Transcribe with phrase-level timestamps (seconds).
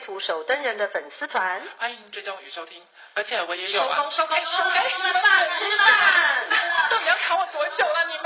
[0.00, 2.82] 图守灯人的粉丝团，欢迎追踪与收听。
[3.14, 6.48] 而且我也有啊，收工收工收工，哎、吃饭吃饭，
[6.90, 8.24] 到底要卡我多久了、啊、你们？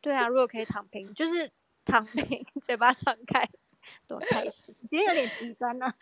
[0.00, 1.50] 对啊，如果可以躺平，就是
[1.84, 3.48] 躺平，嘴巴张开，
[4.06, 4.74] 多开心。
[4.90, 5.94] 今天有点极端呢、啊。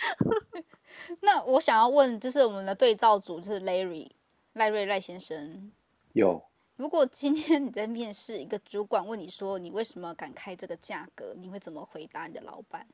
[1.23, 4.11] 那我想要问，就是我们的对照组，就是 Larry
[4.55, 5.71] 赖瑞赖先生，
[6.15, 6.50] 有。
[6.81, 12.87] 如果今天你在面试，一个主管问你说，你为什么敢开这个价格，你会怎么回答你的老板？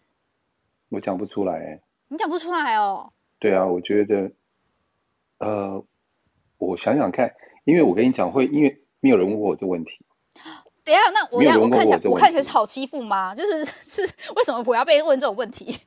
[0.89, 3.13] 我讲不出来、欸，你讲不出来哦。
[3.39, 4.33] 对啊，我觉得，
[5.39, 5.85] 呃，
[6.59, 10.05] 我想想看，因为我跟你讲，会因为没有人问过我这问题。
[10.83, 13.33] 等一下，那我要我看起来，我，看起来是好欺负吗？
[13.37, 14.03] 就是 是
[14.35, 15.79] 为什么我要被问这种问题？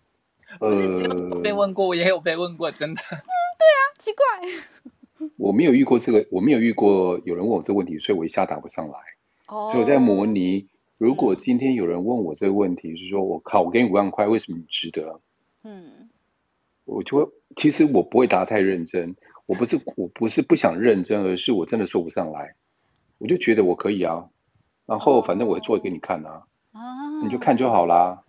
[0.60, 3.00] 呃，只有被问过，我也有被问过，真的。
[3.00, 3.16] 嗯，
[3.56, 4.87] 对啊，奇怪。
[5.36, 8.98] 我没有遇过这个，我没有遇过有人问我这个问题，所以我一下答不上来。
[9.46, 9.70] 哦。
[9.72, 15.20] 所以我在模拟，如果今天有人问我这个问题，是说我靠，我给你五万块，为什么你值得？
[15.64, 16.08] 嗯。
[16.84, 19.16] 我就会，其实我不会答太认真。
[19.46, 22.54] 我不是，我不是不想认真，而是我真的说不上来。
[23.18, 24.28] 我就觉得我可以啊，
[24.86, 26.44] 然后反正我做给你看啊。
[26.72, 26.80] 哦。
[27.22, 28.24] 你就看就好啦。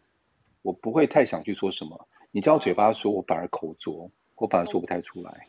[0.61, 2.07] 我不会太想去说什么。
[2.31, 5.47] 你叫我嘴巴说，我反而口拙，我反而说不太出来。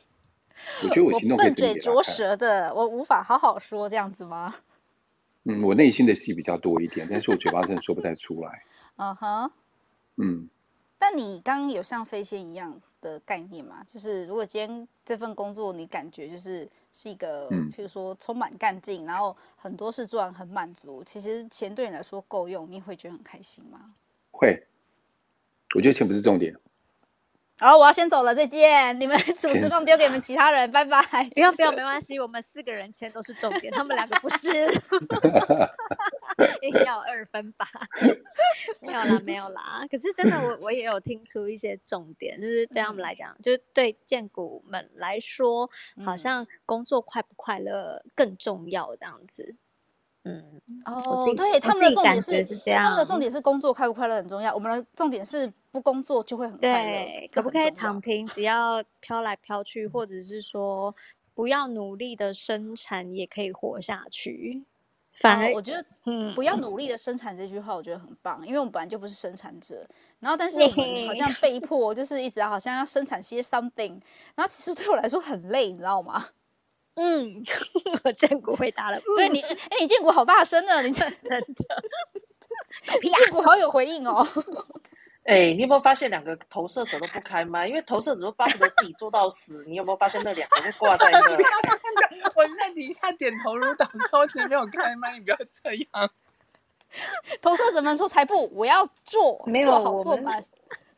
[0.83, 4.55] 我觉得我行动笨嘴拙舌的，我无法好好说这样子吗？
[5.44, 8.62] 嗯，我内心的戏比较多一点，但是我嘴巴真的说不太出来。
[8.97, 9.50] 嗯哼、uh，huh.
[10.17, 10.48] 嗯。
[10.98, 13.83] 但你刚刚有像飞仙一样的概念吗？
[13.86, 23.95] 就是如果今天这份工作你感觉就是是一个，嗯、譬如说充满干劲，然后很多事做完很满足，其实钱对你来说够用，你会觉得很开心吗？
[24.30, 24.62] 会。
[25.74, 26.55] 我觉得钱不是重点。
[27.61, 28.98] 好，我要先走了，再见。
[28.98, 30.98] 你们 主持棒丢给你们其他人，拜拜。
[31.35, 34.67] 不用不用，没关系，我们四个人签都是重点，他们两个不是。
[36.63, 37.67] 硬要二分吧？
[38.81, 39.87] 没有啦，没有啦。
[39.91, 45.69] 可是真的，我我也有听出一些重点，就是对他们来讲，就是对荐股们来说，
[46.07, 49.57] 好像工作快不快乐更重要这样子。
[50.25, 54.53] 嗯，哦，对，他们的重点是，是他们的重点是工作快不快乐很重要。
[54.55, 60.95] 我们的重点是不工作就会很快乐，对，可不可以躺平，只要飘来飘去，或者是说
[61.33, 64.63] 不要努力的生产也可以活下去。
[65.13, 69.86] 反而我觉得，嗯，不要努力的生产这句话我觉得很棒，因为我们本来就不是生产者，
[70.19, 74.01] 然后但是我们好像被迫就是一直好像要生产些 something，
[74.35, 76.29] 然后其实对我来说很累，你知道吗？
[76.95, 77.42] 嗯，
[78.05, 79.01] 我建国回答了。
[79.17, 81.17] 对你，哎，你建国好大声呢，你真的，
[83.01, 84.27] 建国好有回应哦。
[85.24, 87.68] 哎，你有没有发现两个投射者都不开麦？
[87.68, 89.64] 因为投射者都巴不得自己做到死。
[89.67, 91.20] 你有没有发现那两个就挂在那？
[92.34, 96.11] 我在底下点头如捣蒜，前没有开麦，你不要这样。
[97.40, 100.45] 投射者们说：“才不，我要做，没有做好做满。”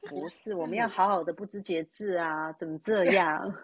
[0.10, 2.52] 不是，我们要好好的不知节制啊！
[2.54, 3.54] 怎么这样？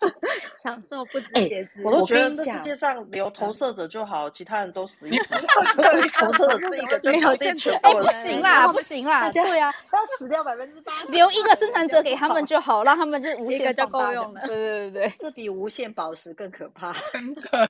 [0.62, 1.84] 享受不知节制。
[1.84, 5.34] 我都觉得这世界上留投射者就好，其他人都死一死。
[6.18, 7.70] 投射者是一个没有进去。
[7.70, 9.30] 哎，不行啦，不行啦！
[9.30, 10.92] 对啊，要死掉百分之八。
[11.10, 14.40] 留一个生产者给他们就好，让他们就无限就够用了。
[14.46, 16.92] 对对对对，这比无限宝石更可怕。
[17.12, 17.68] 真的。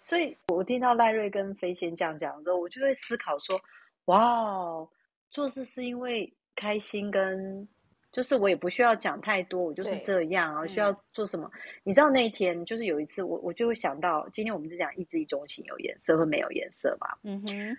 [0.00, 3.60] 所以我听到赖瑞跟飞仙这样讲的时候，我就会思考说：
[4.06, 4.88] 哇哦，
[5.30, 6.34] 做事是因为。
[6.54, 7.68] 开心跟
[8.12, 10.64] 就是我也不需要讲太多，我就是这样啊。
[10.68, 11.50] 需要做什么？
[11.52, 17.08] 嗯、你知道那一天就是有一次我，我我就会想到，今天我们是讲意志力中心有颜色和没有颜色嘛。
[17.24, 17.76] 嗯哼。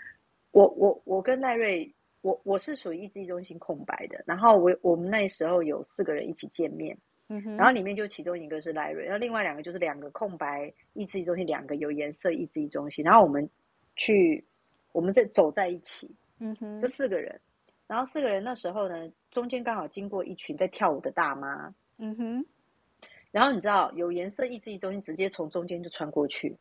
[0.51, 4.22] 我我我跟赖瑞，我我是属于意志力中心空白的。
[4.25, 6.98] 然后我我们那时候有四个人一起见面，
[7.30, 7.56] 嗯哼。
[7.56, 13.06] 然后里面就其中一个是赖瑞，然后另外两个就是两个空白意志力中心，两个有颜色意志力中心。
[13.06, 13.50] 然后我们
[13.95, 14.44] 去，
[14.92, 17.39] 我们在走在一起，嗯哼，就四个人。
[17.88, 22.46] 然后四个人那时候呢，中间刚好经过一群在跳舞的大妈，嗯哼。
[23.32, 26.56] 然后你知道有颜色意志力中心直接从中间就穿过去，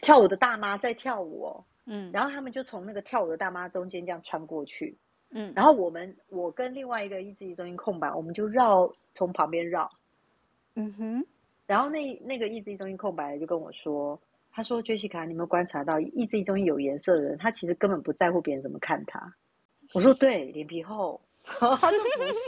[0.00, 2.10] 跳舞的大妈在跳舞哦，嗯。
[2.12, 4.96] 然后他们就从那个跳舞的大妈中间这样穿过去，
[5.30, 5.52] 嗯。
[5.54, 9.90] 然后我们我跟另外一个意志力中心空白，我们就绕从旁边绕，
[10.74, 11.26] 嗯哼。
[11.66, 14.20] 然后那那个意志力中心空白就跟我说
[14.52, 19.34] ：“他说：“Jessica，你有没有观察到，意志力中心有颜色的人，他其实根本不在乎别人怎么看他。”
[19.94, 21.20] 我说：“对，脸皮厚。
[21.44, 21.90] ”他说：“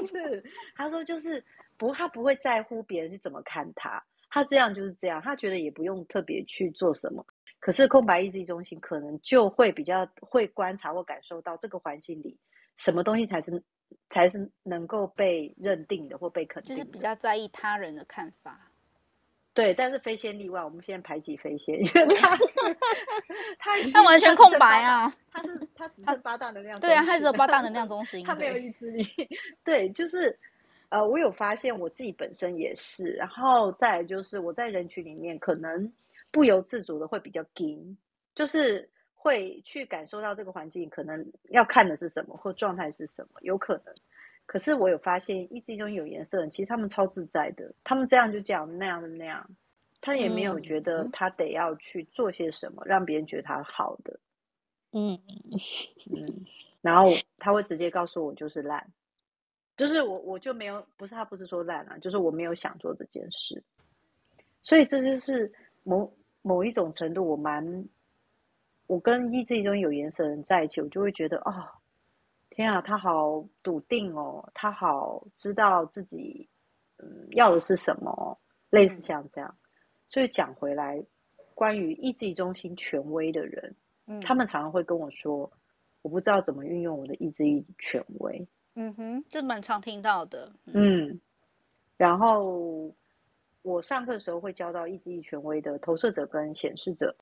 [0.01, 0.45] 不是。”
[0.75, 1.43] 他说：“就是
[1.79, 7.25] 不，他不会在乎别人是怎么看他，他这样就是这样，他觉得也不用特别去做什么。
[7.61, 12.39] 可是空白意志力中心可能就会比较会观察或感受到这个环境里
[12.77, 13.63] 什么东西才是
[14.11, 18.73] 才是能够被认定的或被肯定的，就是比较在意他人的看法。”
[19.57, 22.15] 对，但是飞仙例外，我们现在排挤飞仙，因为
[23.59, 29.03] 他他完全空白啊，他是他只是八大能量，对啊，他只有八大能量中心， 他没有意志力。
[29.65, 30.39] 对，就是
[30.91, 35.91] 呃，我有发现我自己本身也是，然后再就是我在人群里面可能
[36.31, 37.97] 不由自主的会比较紧，
[38.35, 43.95] 就是会去感受到这个环境可能要看的是什么或状态是什么，有可能。
[44.47, 47.75] 可是我有发现，意志力中有颜色的人，其实他们超自在的。
[47.83, 49.51] 他们这样就讲那样的那样，
[50.01, 54.21] 他也没有觉得他得要去做些什么，让别人觉得他好的。
[54.93, 55.21] 嗯
[56.11, 56.47] 嗯，
[56.81, 58.89] 然后他会直接告诉我，就是烂，
[59.77, 63.63] 就是我我就没有，不是他不是说烂啊，就是我没有想做这件事。
[64.63, 65.53] 所以这就是
[65.83, 67.85] 某某一种程度，我蛮，
[68.87, 71.53] 我跟意志力中有颜色的人在一起，我就会觉得哦。
[72.57, 76.49] 天啊，他好笃定哦，他好知道自己
[76.97, 79.57] 嗯要的是什么，类似像这样。
[80.09, 81.05] 所以讲回来，
[81.55, 83.77] 关于意志力中心权威的人，
[84.07, 85.53] 嗯，他们常常会跟我说，
[86.01, 88.49] 我不知道怎么运用我的意志力权威。
[88.75, 90.51] 嗯哼，这蛮常听到的。
[90.65, 91.21] 嗯，嗯，
[91.99, 92.95] 然后
[93.61, 97.15] 我上课的时候会教到意志力权威的投射者跟显示者。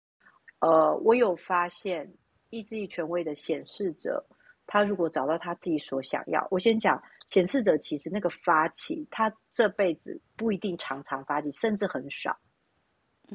[0.61, 2.15] 呃，我有发现
[2.51, 4.25] 意志力权威的显示者。
[4.67, 12.39] 他如果找到他自己所想要，我先讲显示者，其实那个发起，他这辈子不一定常常发起，甚至很少。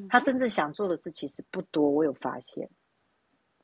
[0.09, 2.69] 他真正想做的事其实不多，我有发现。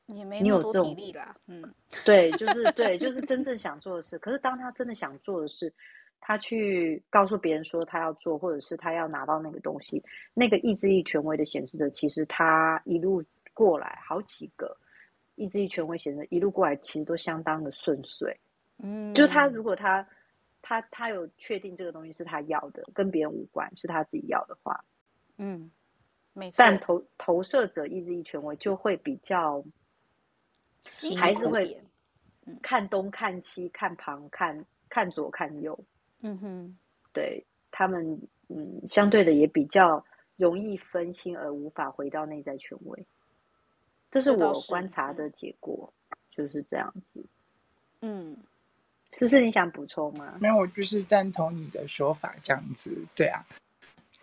[0.06, 1.36] 也没有这种体力啦。
[1.46, 1.74] 嗯，
[2.04, 4.18] 对，就是对，就是真正想做的事。
[4.18, 5.74] 可是当他真的想做的事，
[6.20, 14.76] 他去告诉别人说他要做，或者是他要拿到那个东西，那个意志力权威的显示者，其实他一路过来好几个。
[15.36, 18.38] 意志力权威显得一路过来，其实都相当的顺遂。
[18.78, 20.06] 嗯，就是他如果他
[20.60, 24.84] 他他有确定这个东西是他要的，跟别人无关，是他自己要的话，
[25.36, 25.70] 嗯，
[26.32, 26.56] 没错。
[26.58, 29.64] 但投投射者意志力权威就会比较，
[31.18, 31.80] 还是会
[32.62, 35.78] 看东看西看旁看看左看右。
[36.20, 36.78] 嗯哼，
[37.12, 40.04] 对他们，嗯，相对的也比较
[40.36, 43.06] 容易分心而无法回到内在权威。
[44.16, 45.92] 这是我观察的结果，
[46.34, 47.22] 就是这样子。
[48.00, 48.34] 嗯，
[49.12, 50.38] 思思，你想补充吗？
[50.40, 53.04] 没有，我就是赞同你的说法，这样子。
[53.14, 53.44] 对啊，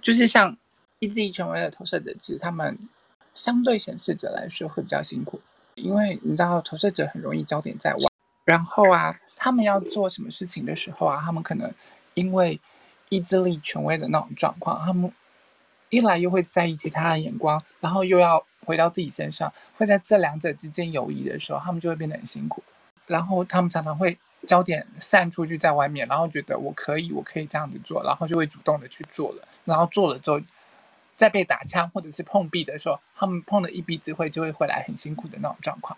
[0.02, 0.58] 就是像
[0.98, 2.76] 意志力权威的投射者，其实他们
[3.36, 5.40] 相对显示者来说会比较辛苦，
[5.76, 8.10] 因为你知道投射者很容易焦点在外，
[8.46, 11.72] 然后啊，他们要做什么事情的时候啊，他们可能
[12.16, 12.60] 因为
[13.10, 15.14] 意志力权威的那种状况，他们
[15.92, 18.44] 一来又会在意其他的眼光，然后又要。
[18.64, 22.64] 回到自己身上，会在这两者之间游移的时候，他们就会变得很辛苦。
[23.06, 24.18] 然后他们常常会
[24.48, 29.48] 焦点散出去在外面，然后觉得我可以，我可以这样子做，然后就会主动的去做了。
[29.66, 30.40] 然后做了之后，
[31.18, 35.98] 在被打枪或者是碰壁的时候，他们碰了一鼻子灰，就会回来很辛苦的那种状况。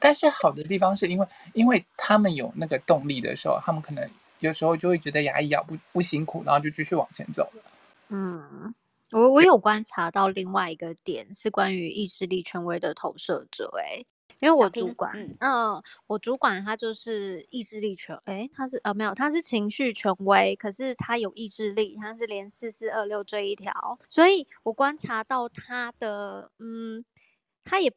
[0.00, 4.10] 但是好的地方是因为，因为他们有那个动力的时候，他们可能
[4.40, 7.62] 有时候就会觉得牙一咬不不辛苦，然后就继续往前走了。
[8.08, 8.74] 嗯。
[9.14, 14.04] 我我有观察到另外一个点是关于意志力权威的投射者，哎，
[14.40, 27.04] 因为我主管，嗯，嗯，我主管他就是意志力权，诶，他是呃没有，他是情绪权威，可是他有意志力，他是连四四二六这一条，所以我观察到他的，嗯，
[27.64, 27.94] 他也。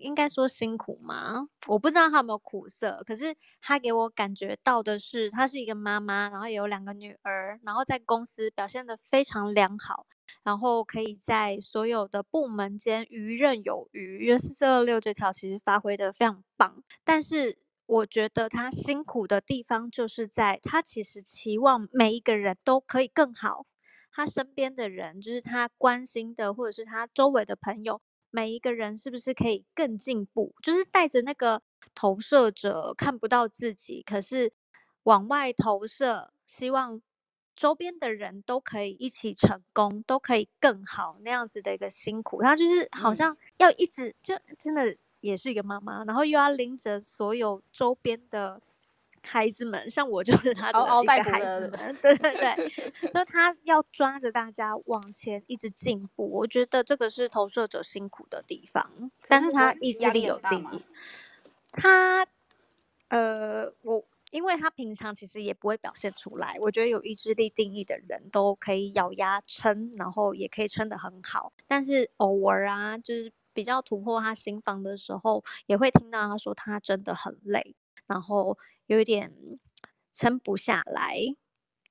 [0.00, 1.48] 应该说辛苦吗？
[1.66, 10.06] 我不知道他有没有苦涩，可是他给我感觉到的是，他是一个妈妈，然后有两个女儿，然后在公司表现得非常良好，
[10.42, 14.26] 然后可以在所有的部门间游刃有余。
[14.26, 23.66] 因为四四二六这条其实发挥得非常棒，但是我觉得他辛苦的地方就是在他其实期望每一个人都可以更好，
[24.10, 28.00] 他身边的人就是他关心的，或者是他周围的朋友。
[28.36, 30.54] 每一个人是不是可以更进步？
[30.62, 31.62] 就是带着那个
[31.94, 34.52] 投射者看不到自己，可是
[35.04, 37.00] 往外投射，希望
[37.54, 42.42] 周边的人都可以一起成功，都可以更好那样子的一个辛苦。
[42.42, 48.60] 他就是好像要一直就真的也是一个妈妈，然后又要拎着所有周边的
[49.26, 56.30] 孩子们，像我就是他的一个孩子 们，对对对，就他要抓着大家往前一直进步。
[56.30, 60.82] 我觉得这个是投射者辛苦的地方，但是他意志力有定义。
[61.72, 62.26] 他，
[63.08, 66.56] 呃，我因为他平常其实也不会表现出来。
[66.60, 71.52] 我觉得有意志力定义的人都可以咬牙撑，然后也可以撑得很好。
[71.66, 77.74] 但是偶尔啊，就是比较突破他心房的时候，也会听到他说他真的很累，
[78.06, 78.56] 然后。
[78.86, 79.32] 有一点
[80.12, 81.16] 撑不下来，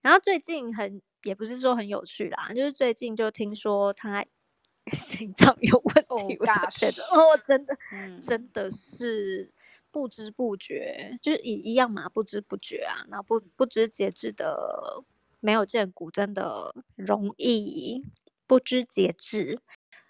[0.01, 4.25] 然后最近很也不是说很有趣啦，就是最近就听说他
[4.93, 5.95] 心脏有问
[6.27, 9.51] 题，我觉得哦，真的，嗯、真的是
[9.91, 15.03] 不知不觉，就是一一样嘛，不知不觉啊，然后不不知节制的
[15.39, 18.03] 没有见骨，真的容易
[18.47, 19.59] 不知节制，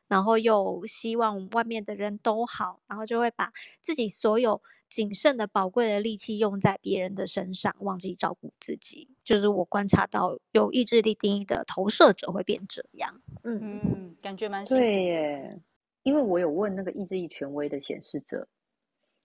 [0.08, 3.52] 然后又希望外面的人都好，然后就会把
[3.82, 4.62] 自己所有。
[4.96, 13.22] 仅剩的宝贵的力气用在别人的身上，忘记照顾自己，就是我观察到有意志力定义的投射者会变这样。
[13.44, 15.60] 嗯嗯，感觉蛮对耶，
[16.04, 18.48] 因为我有问那个意志力权威的显示者，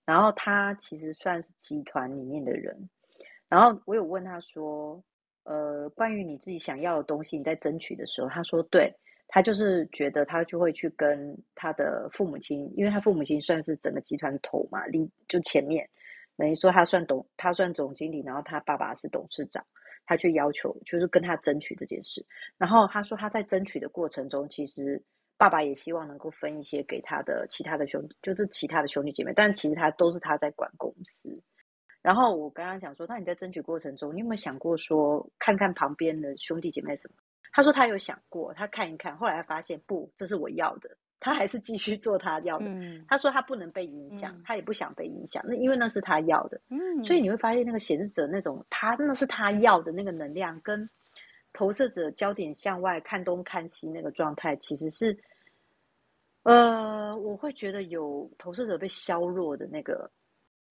[0.05, 2.91] 然后他其实算是集团里面的人，
[3.49, 5.01] 然后我有问他说，
[5.45, 8.93] 呃，关于你自己想要的东西，你在争取的时候，他说对。
[9.33, 15.89] 他就是觉得他就会去跟他的父母亲，因为他父母亲算是整个集团头嘛，领就前面
[16.37, 19.65] 等于说他算董，他算总经理，然后他爸爸是董事长，
[20.05, 22.27] 他去要求就是跟他争取这件事。
[22.59, 25.01] 然后他说他在争取的过程中，其实
[25.37, 31.41] 爸爸也希望能够分一些给他的其他的兄，就是其他的兄弟姐妹，但其实他都是他在管公司。
[32.03, 37.15] 然后我刚刚讲说，那你在争取过程中，你有没有想过说，看看旁边的兄弟姐妹什么？
[37.53, 42.67] 他说他有想过，他看一看，后来他发现不，这是我要的，他还是继续做他要的。
[42.69, 46.61] 嗯、他说他不能被影响，嗯、他也不想被影响，那因为那是他要的。
[46.69, 50.89] 嗯、所以你会发现那个显示者那种他那是他要的那个能量，跟
[51.53, 55.19] 投射者焦点向外看东看西那个状态，其实是，
[56.45, 60.09] 呃，我会觉得有投射者被削弱的那个，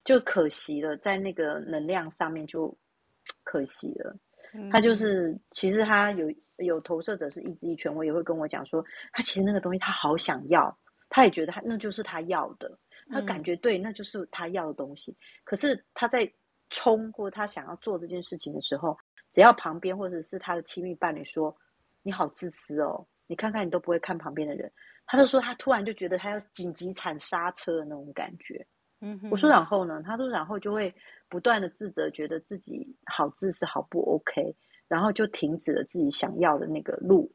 [0.05, 2.73] 就可惜了，在那个能量上面就
[3.43, 4.15] 可惜了。
[4.53, 6.33] 嗯、他就是其实他有。
[6.59, 10.77] 有投射者是意志力权威，也会跟我讲说，他其实那个东西他好想要，
[11.09, 12.77] 他也觉得他那就是他要的，
[13.09, 15.11] 他感觉对，那就是他要的东西。
[15.11, 16.31] 嗯、可是他在
[16.69, 18.97] 冲或他想要做这件事情的时候，
[19.31, 21.55] 只要旁边或者是他的亲密伴侣说
[22.03, 24.71] ：“你好自私哦，你看看你都不会看旁边的人。”
[25.11, 28.63] 他就说他突然就觉得他要紧急踩刹车的那种感觉。
[29.01, 30.03] 嗯，我说然后呢？
[30.05, 30.93] 他说然后就会
[31.27, 34.55] 不断的自责，觉得自己好自私，好不 OK。
[34.89, 37.31] 然后就停止了自己想要的那个路，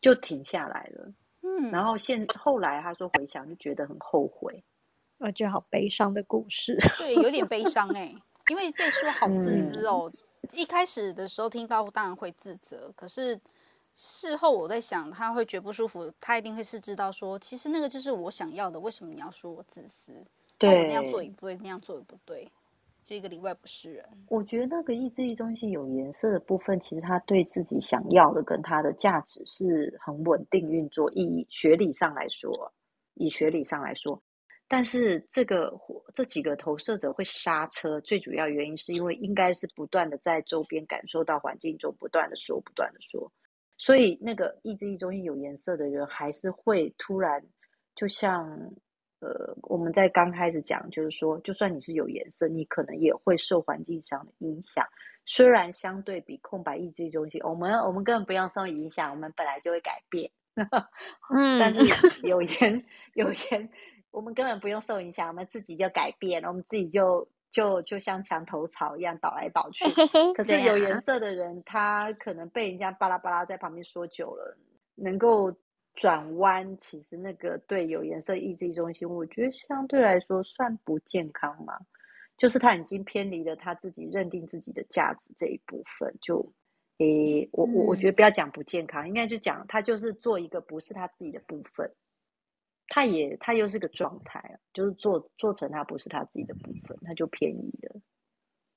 [0.00, 1.12] 就停下来了。
[1.42, 4.64] 嗯，然后现后来他说回想就觉得很后悔，
[5.18, 6.78] 我觉得好悲伤的故事。
[6.96, 8.16] 对，有点悲伤哎、欸，
[8.48, 10.10] 因为被说好自私哦。
[10.42, 13.38] 嗯、一开始的时候听到当然会自责，可是
[13.94, 20.12] 事后我在想他会觉得不舒服，他一定会是知道说其实那个就是我想要的，为什么你要说我自私？
[20.58, 22.50] 对，我那样做也不对，那样做也不对。
[23.06, 31.08] 这个里外不是人，我觉得那个意志力中心有颜色的部分，其实他对自己想要的跟他的价值是很稳定运作。
[31.12, 32.50] 以学理上来说，
[33.14, 34.20] 以学理上来说，
[34.66, 35.72] 但是这个
[36.12, 43.32] 这几个投射者会刹车，最主要原因是因为应该是不断的在周边感受到环境中不断的说，不断的说，
[43.78, 47.40] 所以那个意志力中心有颜色的人还是会突然
[47.94, 48.74] 就像。
[49.26, 54.86] 呃，我们在刚开始讲，就是说，就算你是有颜色，你可能也会受环境上的影响。
[55.24, 60.30] 虽然相对比空白意志力中心，我们我们根本不用受影响，我们本来就会改变。
[60.54, 61.80] 嗯， 但是
[62.22, 63.68] 有颜 有颜，
[64.12, 69.84] 我们根本不用受影响，我们自己就改变，我们自己就就就像墙头草一样倒来倒去。
[70.34, 74.56] 可是有颜色的人，他可能被人家巴拉巴拉在旁边说久了，
[74.94, 75.52] 能够。
[75.96, 81.78] 转弯其实那个对有颜色意志力中心，我觉得相对来说算不健康嘛，
[82.36, 86.52] 就是他已经偏离了他自己认定自己的价值这一部分，就
[86.98, 91.90] 诶，我我我觉得不要讲不健康，应该就讲他就是做一个不是他自己的部分，
[92.88, 98.00] 他也他又是个状态，就是做做成他不是他自己的部分，他就偏移了，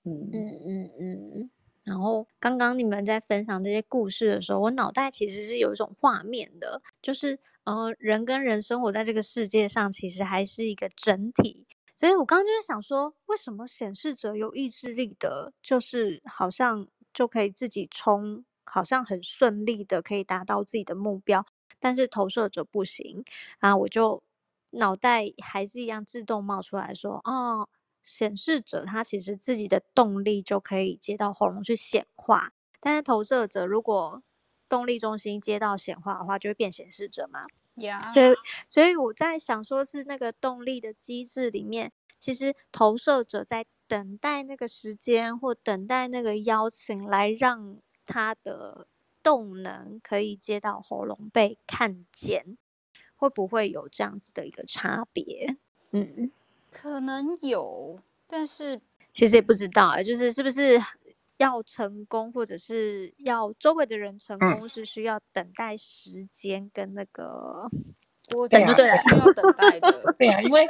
[0.05, 1.49] 嗯嗯嗯嗯。
[1.83, 11.65] 然后刚刚你们在分享这些故事的时候，我脑袋其实是有一种画面的，就是呃，人跟人生活在这个世界上，其实还是一个整体。
[11.95, 21.45] 所以我刚刚就是想说，为什么显示者有意志力的，就是好像就可以自己冲，好像很顺利的可以达到自己的目标，
[21.79, 23.23] 但是投射者不行。
[23.59, 24.23] 然后我就
[24.71, 27.67] 脑袋还是一样自动冒出来说，哦。
[28.01, 34.23] 显示者他其实自己的动力就可以接到喉咙去显化，但是投射者如果
[34.67, 37.47] 动力中心接到显化的话，就会变显示者嘛。
[37.75, 38.05] Yeah.
[38.13, 38.35] 所以，
[38.67, 48.87] 所以我在想，说是那个动力的机制里面，其实投射者在等待那个时间，或等待那个邀请，来让他的
[49.23, 52.57] 动能可以接到喉咙被看见，
[53.15, 55.55] 会不会有这样子的一个差别？
[55.91, 56.31] 嗯，
[56.71, 58.79] 可能有，但是
[59.11, 60.81] 其实也不知道啊，就是是不是？
[61.39, 67.71] 要成功，或者是要周围的人成功，是需要等待时间跟那个，
[68.35, 70.13] 我觉得需要等待的。
[70.19, 70.67] 对啊，因为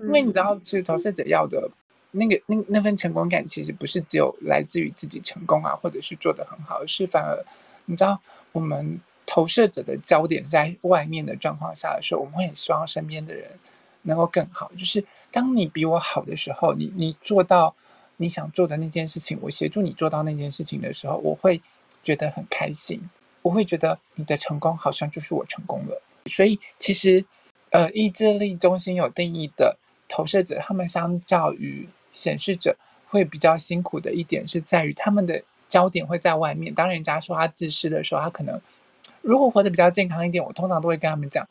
[0.00, 1.70] 因为你知道，其实投射者要的
[2.10, 7.42] 那个那那份成功感，其实不是只有来自于自己成功啊，或者是做得很好，而是反而
[7.86, 8.20] 你知道，
[8.52, 13.52] 我们投射者的焦点在外面的状况下的时候，我们会很希望身边的人
[14.02, 14.70] 能够更好。
[14.76, 15.02] 就是
[15.34, 17.74] 当你比我好的时候，你你做到。
[18.16, 21.60] 你想做的那件事情，我协助你做到那件事情的时候，我会
[22.04, 23.10] 觉得很开心。
[23.42, 26.00] 我会觉得你的成功好像就是我成功了。
[26.26, 27.24] 所以其实，
[27.70, 29.76] 呃，意志力中心有定义的
[30.08, 32.76] 投射者，他们相较于显示者
[33.08, 36.72] 会比较辛苦的一点是在于他们的焦点会在外面。
[36.72, 38.60] 当人家说他自私的时候，他可能
[39.22, 41.48] 如果活得比较健康一点，我通常都会跟他们讲。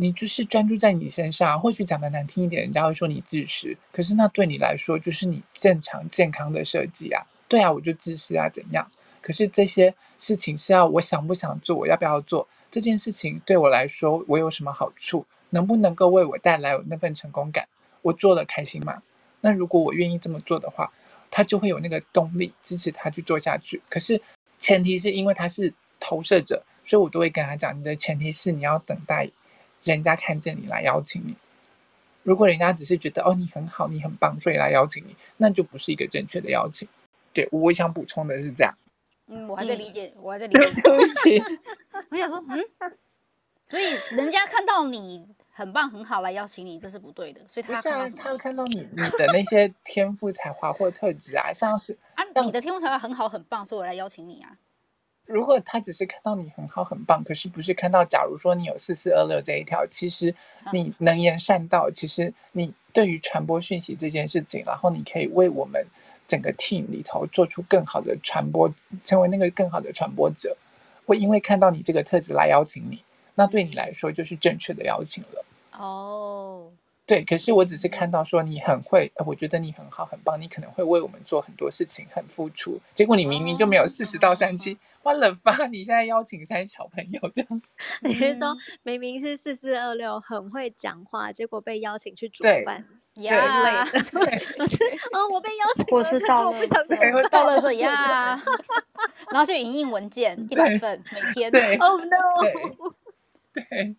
[0.00, 3.76] 你就是专注在你身上，或许讲的难听一点，人家会说你自私。
[3.92, 7.22] 可是那对你来说，就是你正常健康的设计啊。
[7.46, 8.90] 对啊，我就自私啊，怎样？
[9.20, 12.48] 可是这些事情是要我想不想做，我要不要做？
[12.70, 15.26] 这件事情对我来说，我有什么好处？
[15.50, 17.68] 能不能够为我带来那份成功感？
[18.00, 19.02] 我做了开心吗？
[19.42, 20.90] 那如果我愿意这么做的话，
[21.30, 23.82] 他就会有那个动力支持他去做下去。
[23.90, 24.22] 可是
[24.56, 29.28] 前提是因为他是投射者，所以我都会跟他讲，你的前提是你要等待。
[29.84, 31.34] 人家看见你来邀请你，
[32.22, 36.86] 如果人家只是觉得哦，你很好，你很棒，所以来邀请你，那就不是一个正确的邀请。
[37.32, 38.74] 对，我想补充的是这样。
[39.28, 40.60] 嗯，我还在理解，嗯、我还在理解。
[40.82, 41.42] 对不起，
[42.10, 42.64] 我想说，嗯，
[43.64, 47.40] 所以人家看到你很棒很好来邀请你，这是不对的。
[47.46, 48.22] 所以他要看到什么？
[48.22, 54.56] 他会看到你你的那些天赋才华或特质啊，像是啊，你的天赋才华很好很棒，所以我来邀请你啊。
[55.30, 60.34] 如果他只是看到你很好很棒，可是不是看到，假如说你有四四二六这一条，其实
[60.72, 65.86] 你能言善道，其实你对于传播讯息这件事情，然后你可以为我们
[66.26, 70.56] 整个 team 里头做出更好的传播，成为那个更好的传播者。
[71.06, 73.04] 会因为看到你这个特质来邀请你，
[73.36, 75.44] 那对你来说就是正确的邀请了。
[75.78, 76.29] 哦。
[77.10, 82.78] 对，可是我只是看到说你很会，我觉得你很好很棒，你可能会为我们做很多事情，很付出。
[82.94, 85.66] 结果你明明就没有四十到三七，完了吧？
[85.66, 87.60] 你现在邀请三小朋友这样，
[88.02, 92.80] 你是说明明是四四二六很会讲话，结果被邀请去煮饭，
[93.16, 93.84] 呀？
[93.90, 94.76] 对，不是，
[95.12, 96.60] 嗯，我被邀请，我是到了，
[97.28, 98.40] 到了这呀，
[99.32, 101.50] 然后就影印文件一百份，每天。
[101.50, 102.14] 对，Oh no！
[103.52, 103.96] 对。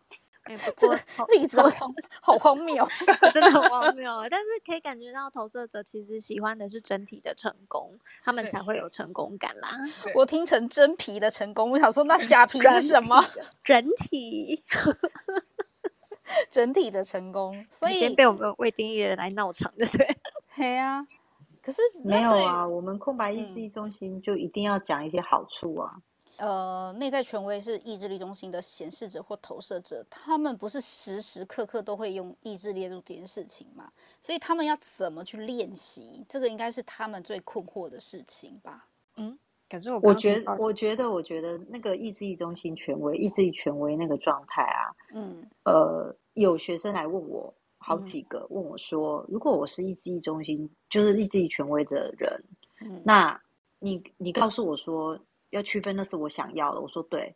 [0.75, 0.99] 这个
[1.30, 2.86] 例子好 好荒谬，
[3.34, 4.12] 真的很荒谬。
[4.30, 9.69] 但是可以感觉到投射者其实喜欢的是整体的成功，他们才会有成功感啦。
[10.15, 13.23] 我听成真皮的成功，我想说那假皮是什么？
[13.63, 14.63] 整体，
[16.49, 17.65] 整体的成功。
[17.69, 20.17] 所以先被我们未定义的来闹场，对不对？
[20.56, 21.06] 对啊。
[21.63, 25.97] 可是没有啊，我们空白意志力中心就一定要讲一些好处啊。
[26.41, 33.91] 呃，内在权威是意志力中心的显示者或投射者，他们不是时时刻刻都会用意志列入这件事情嘛？
[34.19, 36.25] 所以他们要怎么去练习？
[36.27, 38.88] 这个应该是他们最困惑的事情吧？
[39.17, 39.38] 嗯，
[39.69, 52.43] 可是我我觉得，我觉得，我觉得那个意志力中心权威、意志力权威那个状态啊，嗯，呃，有学生来问我好几个，嗯、问我说，如果我是意志力中心，就是意志力权威的人，
[52.80, 53.39] 嗯，那
[53.77, 55.19] 你你告诉我说。
[55.51, 57.35] 要区分那是我想要的，我说对，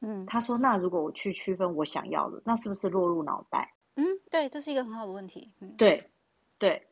[0.00, 3.74] 嗯，他说那如果我去区分我想要的，那是不是落入脑袋？
[3.96, 5.52] 嗯，对，这是一个很好的问题。
[5.60, 6.10] 嗯、对，
[6.58, 6.86] 对。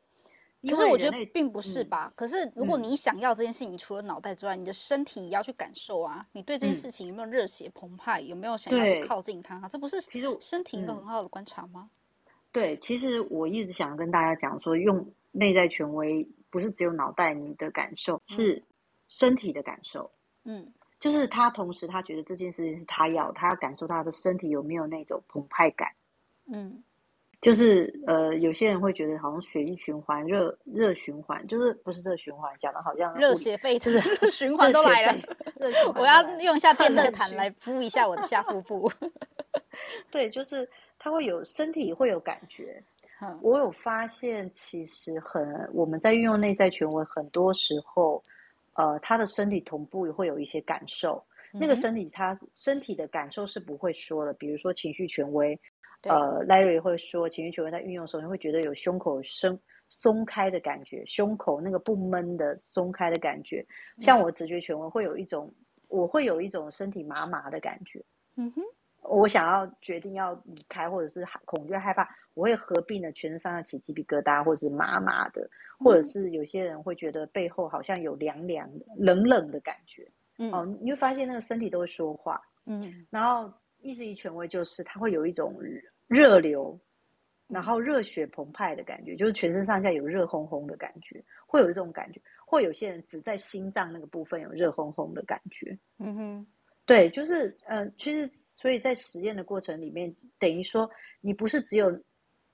[0.68, 2.06] 可是我觉得并不是吧？
[2.06, 6.24] 嗯、可是如果你想要这件事情，你除了脑袋之外，嗯、你的身体也要去感受啊。
[6.30, 8.22] 你对这件事情有没有热血澎湃？
[8.22, 9.60] 嗯、有没有想要去靠近它？
[9.68, 11.90] 这不是其实身体一个很好的观察吗？
[12.52, 18.62] 对，其实我一直想跟大家讲说，用内在权威不是只有脑袋你的感受，嗯、是
[19.08, 20.12] 身体的感受。
[20.44, 25.88] 嗯，就是他同时他觉得这件事情是他要，他要感受他的身体有没有那种澎湃感。
[26.46, 26.82] 嗯，
[27.40, 35.16] 就是呃，有些人会觉得好像血液循环、热热循环，就是不是热循环，讲的好像热血沸腾，热循 环都来了。
[35.94, 38.90] 我要用一下电热毯来敷一下我的下腹部。
[40.10, 42.82] 对，就是他会有身体会有感觉。
[43.40, 48.20] 我有发现，其实很我们在运用内在权威，很多时候，
[48.74, 51.24] 呃，他的身体同步也会有一些感受。
[51.52, 55.58] 嗯、那个身体他身体的感受是不会说的，比如说情绪权威，
[56.04, 59.58] 呃，Larry 会说情绪权威在运用的时候，你会觉得有胸口松
[59.88, 63.64] 松开的感觉，胸口那个不闷的松开的感觉。
[64.00, 65.54] 像我直觉权威会有一种，
[65.88, 68.02] 我会有一种身体麻麻的感觉。
[68.36, 68.62] 嗯哼。
[69.02, 80.08] 我想要决定要离开，或者是恐惧害怕，我会合并的全身上下起鸡皮疙瘩，或者是麻麻的，或者是有些人会觉得背后好像有凉凉的、冷冷的感觉。
[80.38, 82.40] 嗯，哦，你会发现那个身体都会说话。
[82.64, 85.58] 嗯，然后意志力权威就是它会有一种
[86.06, 86.78] 热流，
[87.48, 92.20] 然后热血澎湃的感觉，就是全身上下有热烘烘的感觉，会有一种感觉。
[92.46, 95.76] 或有些人只在心脏那个部分有热烘烘的感觉。
[95.98, 96.46] 嗯哼，
[96.86, 98.30] 对，就是呃，其实。
[98.62, 100.88] 所以在实验的过程里面，等于说
[101.20, 102.00] 你不是只有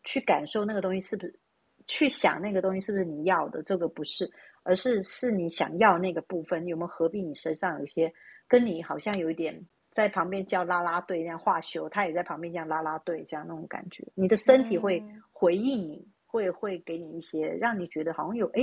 [0.05, 1.39] 去感受那个东西是不是，
[1.85, 8.11] 去想那个东西是不是你要的，这个不是，而是是你想要那个部分有没有合并你身上有一些
[8.47, 18.63] 跟你好像有一点在旁边叫啦啦队那样化修，他也在旁边这样啦啦队这样那种感觉，你的身体会回应你，会会给你一些让你觉得好像有哎，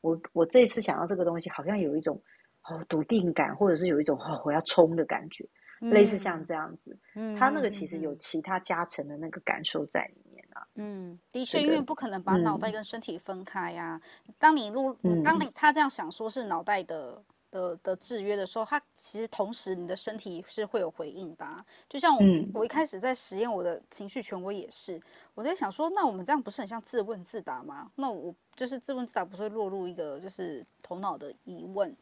[0.00, 2.22] 我我这次想要这个东西，好像有一种
[2.62, 5.44] 哦笃定感，或者是有一种哦我要冲的感觉。
[5.90, 10.66] 类似像这样子，嗯，他那个其实有其他加成的那个感受在里面啊。
[10.76, 14.34] 嗯，的确，因为不可能把脑袋跟身体分开呀、啊嗯。
[14.38, 21.64] 当你录，当你他这样想说是脑袋的的的制约的时候，他其实同时你的身体是会有回应的、啊。
[21.88, 25.00] 就像我、嗯，我一开始在实验我的情绪权威也是，
[25.34, 27.90] 我在想说，那我们这样不是很像自问自答吗？
[27.96, 31.94] 那我就是自问自答，不是会落入一个就是头脑的疑问。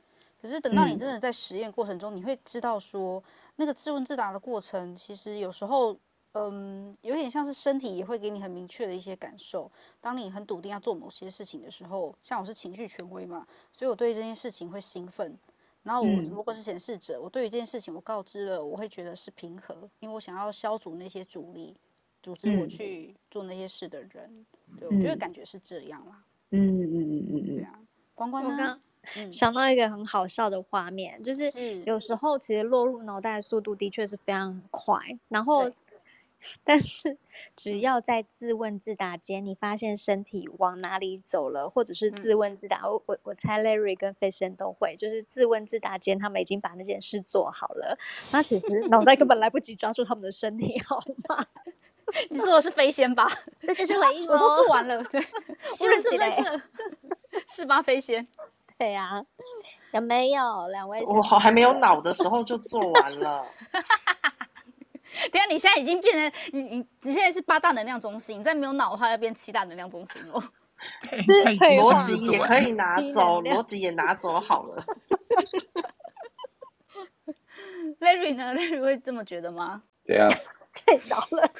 [0.42, 3.22] 可是等到你真的在实验过程中，你会知道说。
[3.56, 5.94] 那个自问自答的过程，其实有时候，
[6.32, 9.70] 嗯，有点像是身体也会给你很明确的一些感受。
[10.00, 15.38] 当你很笃定要做某些事情的时候，像我是情绪权威嘛，所以我对这件事情会兴奋。
[15.82, 21.76] 然后我如果是显示者，我对于这件事情我告知了，我会觉得是平和，因为我想要消除那些阻力，
[22.22, 24.46] 组织我去做那些事的人。
[24.78, 26.24] 对，我觉得感觉是这样啦。
[26.52, 27.78] 嗯嗯嗯嗯嗯，对啊，
[28.14, 28.80] 关关呢？
[29.30, 31.50] 想到一个很好笑的画面，嗯，就是
[31.86, 35.70] 有时候其实落入脑袋的速度的确是非常快，然后，
[36.64, 37.16] 但是
[37.54, 47.98] 只要在自问自答间，你发现身体往哪里走了，或者是自问自答，嗯，我我我猜 Larry 跟飞仙都会，就是自问自答间，他们已经把那件事做好了，
[48.32, 51.44] 那其实脑袋根本来不及抓住他们的身体，好吗？
[52.28, 53.26] 你说的是飞仙吧？
[53.62, 55.20] 这就是 回应，我都做完了，对，
[55.78, 56.60] 我认真在这，
[57.46, 58.26] 是吧，飞仙？
[58.78, 59.24] 对呀、啊，
[59.92, 61.02] 有没有两位？
[61.04, 63.46] 我好还没有脑的时候就做完了。
[65.30, 70.42] 等下，你现在已经变成你你你现在是八大能量中心，你再没有脑的话要变七大能量中心哦。
[71.12, 74.84] 逻辑也可以拿走，逻辑也拿走好了。
[78.00, 79.82] Larry 呢？Larry 会这么觉得吗？
[80.04, 80.28] 怎样？
[80.66, 81.50] 睡着了。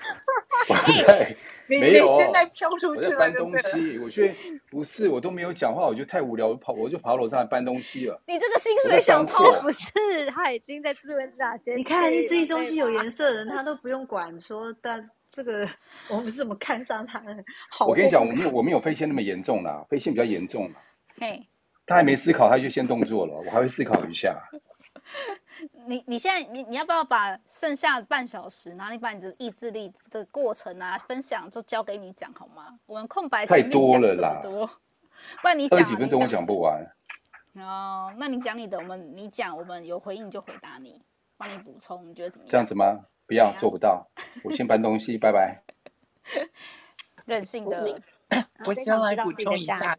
[1.81, 2.07] 没有。
[2.19, 3.07] 现在飘出去了。
[3.07, 4.35] 我在搬东西，我觉得
[4.71, 8.21] 不是，我都没有讲话，我觉得太无聊，我跑我就跑楼上来搬东西了。
[8.27, 9.91] 你这个薪水小偷不是？
[10.35, 11.59] 他已经在自问自答。
[11.77, 15.69] 你看，意志力中心有颜色的人，他都不用管说，但这个
[16.09, 17.37] 我们是怎么看上他的？
[17.71, 20.81] 好，我跟你讲，我没有我没有飞线那么严重啦，飞线比较严重啦。
[21.19, 21.47] 嘿，
[21.87, 24.43] 他还没思考，他就先动作了，我还会思考一下。
[25.87, 32.79] 你你现在你你要不要把剩下的半小时，然后你把你的意志力的过程啊分享，就交给你讲好吗？
[32.87, 34.79] 我们空白前面讲这么多，太多了啦，
[35.43, 36.85] 不然你讲几分钟我讲不完。
[37.55, 41.03] 哦，那你讲你的，我们你讲，我们有回应就回答你，
[41.37, 42.51] 帮你补充，你觉得怎么样？
[42.51, 43.01] 这样子吗？
[43.27, 44.09] 不要，做不到。
[44.45, 45.63] 我先搬东西，拜拜。
[47.27, 47.95] 任性的，
[48.65, 49.95] 我先来补充一下。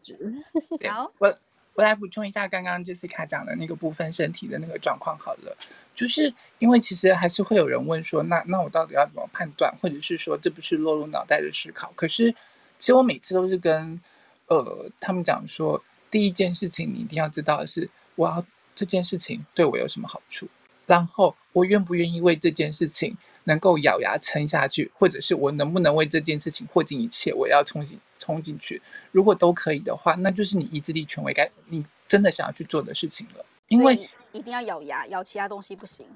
[0.90, 1.38] 好，我。
[1.74, 5.56] 我来补充一下刚刚 Jessica 讲的那个部分身体的那个状况好了，
[5.94, 11.92] 就是因为其实还是会有人问说，那那我到底要怎么判断，或者是说这不是落入脑袋的思考？
[11.96, 12.32] 可是
[12.78, 14.00] 其实我每次都是跟
[14.46, 20.48] 呃他们讲说，第一件事情你一定要知道的是，我要这件事情对我有什么好处，
[20.86, 27.98] 然后我愿不愿意为这件事情能够咬牙撑下去，或者是我能不能为这件事情豁尽一切，我要冲进。
[28.16, 28.80] 冲进去，
[29.12, 33.44] 如果都可以的话，那就是你意志力权威该你真的想要去做的事情了。
[33.68, 36.06] 因为一定要咬牙，咬其他东西不行。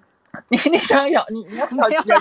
[0.48, 2.18] 你 你想要咬你你要咬牙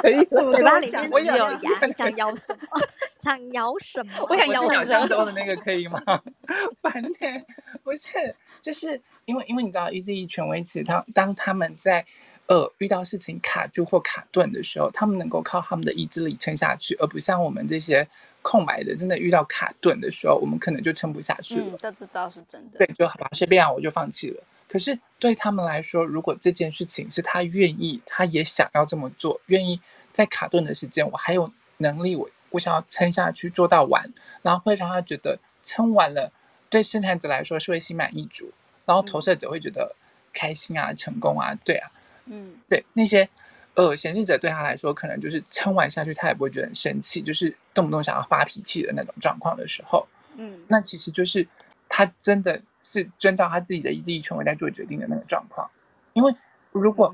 [0.00, 1.58] 可以，嘴巴里面只有牙，
[1.96, 2.80] 想咬什么？
[3.20, 4.26] 想咬什么？
[4.28, 6.00] 我想咬舌头的那个可以吗？
[6.80, 7.44] 反正
[7.86, 12.04] 不是，就是因为因为你知道意志力权威，其实他当他们在
[12.48, 18.08] 呃遇到事情卡住或卡顿的时候，他们能够靠他们的意志力撑下去，而不像我们这些
[18.42, 21.66] 空白的，真的遇到卡顿的时候，我们可能就撑不下去了。
[21.68, 22.78] 嗯，这知道是真的。
[22.78, 24.42] 对，就好吧，随便啊，我就放弃了。
[24.68, 29.80] 可是对他们来说，如果这件事情是他愿意，他也想要这么做，愿意
[30.12, 36.32] 在卡顿的时间，我还有能力，我我想要撑下去做到完，然后会让他觉得撑完了，
[36.70, 38.52] 对生产者来说是会心满意足，
[38.84, 39.94] 然后投射者会觉得
[40.32, 41.90] 开心啊、成功啊，对啊，
[42.26, 43.28] 嗯，对那些
[43.74, 51.46] 呃显示者对他来说，可能就是撑完下去，他也不会觉得很生气，就是动不动想要发脾气的那种状况的时候，嗯，那其实就是
[51.88, 52.62] 他真的。
[52.88, 55.68] 是遵照他自己的意志力权威在做决定的那个状况，
[56.12, 56.32] 因为
[56.70, 57.12] 如果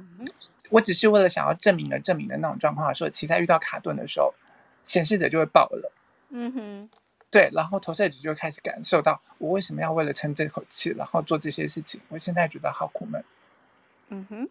[0.69, 4.35] 我只是为了想要证明而证明的那种状况的时候，其实在遇到卡顿的时候，
[4.83, 5.91] 显示者就会爆了。
[6.29, 6.91] 嗯哼，
[7.33, 13.25] 对，然后投射者就会开始感受到我为什么要为了撑这口气，然后做这些事情，我现在觉得好苦闷。
[14.11, 14.49] 嗯哼，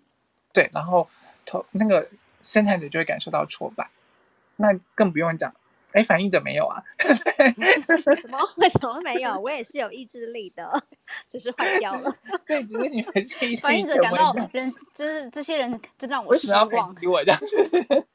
[0.52, 1.08] 对，然后
[1.46, 2.10] 投那个
[2.42, 3.90] 生产者就会感受到挫败，
[4.56, 5.54] 那更不用讲。
[5.94, 6.82] 哎，反应者没有啊？
[6.98, 8.40] 什么？
[8.56, 9.38] 为什么没有？
[9.38, 10.84] 我也是有意志力的，
[11.28, 12.18] 只是坏掉了。
[12.48, 16.66] 对，只是你们是反应者感到人，就是这些人真让我失望。
[16.66, 18.08] 为什么要给我这样子？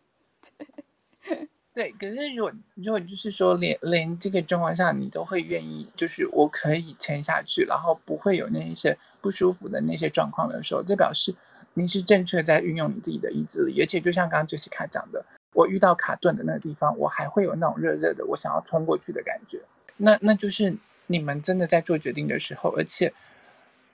[1.77, 11.35] 对，可是如果如果就是说连连这个状况下你都会愿意，就是我可以签下去，然后不会有那一些不舒服的那些状况的时候，这表示
[11.75, 15.23] 你是正确在运用你自己的意志力，而且就像刚刚 Jessica 讲的。
[15.53, 19.61] 我遇到卡顿的那个地方，我还会有那种热热的，我想要冲过去的感觉。
[19.99, 20.75] 那那就是
[21.07, 23.13] 你们真的在做决定的时候，而且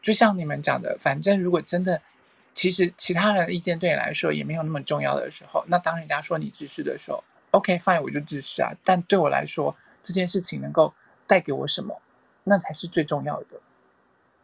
[0.00, 2.00] 就像你们讲的，反正如果真的，
[2.54, 8.72] 其实其他人的意见对你来说也没有那么重要的时候，那当人家说你自私的时候，OK fine，我就支持啊。
[8.84, 10.92] 但对我来说，这件事情能够
[11.26, 11.98] 带给我什么，
[12.44, 13.60] 那才是最重要的。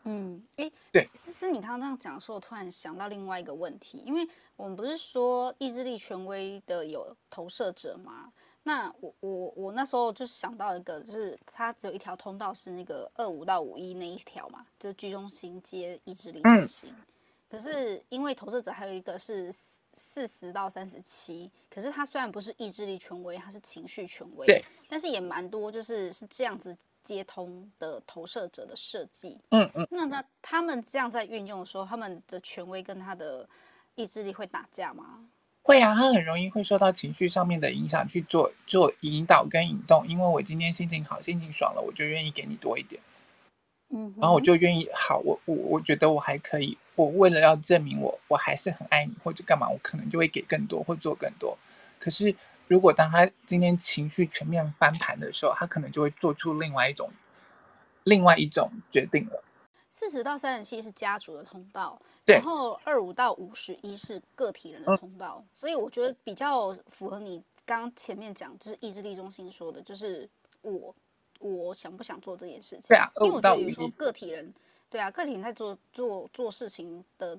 [0.04, 8.32] 嗯，哎，对，思思，你刚刚这样讲的时候，我突然想到另外一个问题，因为我们不是说意志力权威的有投射者吗？
[8.62, 16.90] 那我我我那时候就想到一个，就是它只有一条通道是那个二五到五一那一条嘛，就是居中心接意志力中心。
[16.90, 17.04] 嗯、
[17.50, 19.52] 可是因为投射者还有一个是
[19.98, 26.74] 四十到三十七，可是他虽然不是意志力权威，他是情绪权威，对，但是也蛮多，就是是这样子。
[27.00, 33.48] 接通的投射者的设计，嗯嗯，那那他们这样在运用的时候，他们的权威跟他的
[33.94, 35.26] 意志力会打架吗？
[35.62, 40.06] 会啊，他很容易会受到情绪上面的影响去做做引导跟引动。
[40.06, 43.00] 因为我今天心情好，心情爽了，我就愿意给你多一点，
[43.90, 51.56] 嗯，然后我就愿意好，我我我觉得我还可以，我为了要证明我我还是很爱你或者干嘛，我可能就会给更多或做更多。
[51.98, 52.34] 可是。
[52.70, 57.10] 如果当他今天情绪全面翻盘的时候，他可能就会做出另外一种、
[58.04, 59.42] 另外一种决定了。
[59.88, 70.28] 四十到三十七是家族的通道，对，然后二五到五十一是个体人的通道，嗯，所以我觉得比较符合你刚刚前面讲，就是意志力中心说的，就是
[70.60, 70.94] 我
[71.38, 72.88] 我想不想做这件事情？
[72.88, 74.52] 对啊，因为我觉得有时候个体人，
[74.90, 77.38] 对啊，个体人在做做做事情的。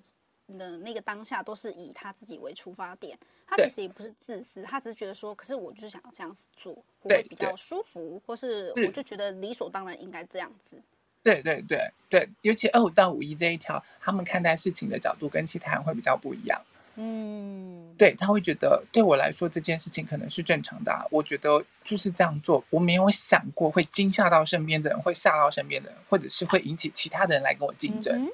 [0.57, 10.75] 的那个当下都是以他自己为出发点，他其实也不是自私，他只是觉得说，可是我就是想要这样子做，我会比较舒服，或是我就觉得理所当然应该这样子。
[11.21, 16.59] 对对对对，尤其二五到五一这一条，他们看待事情的角度跟其他人会比较不一样。
[17.01, 28.29] 嗯，对，他会觉得对我来说这件事情可能是正常的啊，我觉得就是这样做，我没有想过会惊吓到身边的人，会吓到身边的人，或者是会引起其他的人来跟我竞争。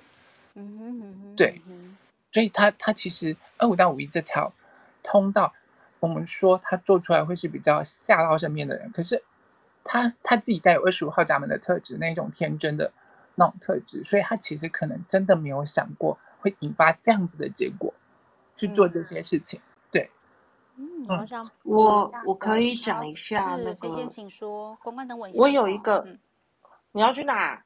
[0.55, 1.61] 嗯哼，嗯哼，对。
[2.31, 4.51] 所以他他其实二五到五一这条
[5.03, 5.53] 通道，
[5.99, 9.23] 我们说他做出来会是比较吓到身边的人，可是
[9.83, 12.91] 他他自己带有二十五号闸门的特质，那种天真的
[13.35, 17.93] 那种特质，所以他其实可能真的没有想过会引发这样子的结果
[18.55, 19.59] 去做这些事情。
[19.59, 20.11] 嗯、对，
[20.77, 25.41] 嗯，好像我我可以讲一下那个，先请说，关关等我一下。
[25.41, 26.19] 我有一个，嗯、
[26.91, 27.61] 你要去哪？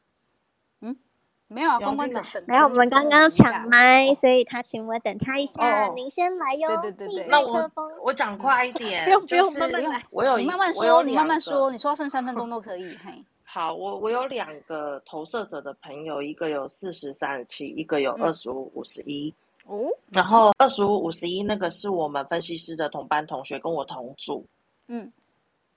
[1.51, 2.43] 没有啊，公关等等。
[2.45, 5.87] 没有，我们刚刚抢麦，所以他请我等他一下。
[5.87, 6.67] 哦、您先来哟。
[6.67, 7.27] 对对对对。
[7.27, 7.71] 那我
[8.03, 9.03] 我讲快一点。
[9.09, 10.05] 不用不用，慢慢来。
[10.11, 12.95] 我有你慢慢说，你慢慢说，你说剩三分钟 都可以。
[13.03, 13.25] 嘿。
[13.43, 19.33] 好，我我有两个投射者的朋友，一个有四十三十七，一个有二十五五十一。
[19.69, 19.87] 哦。
[20.09, 24.45] 然后二十五五十一那个是我们分析师的同班同学，跟我同组。
[24.87, 25.11] 嗯。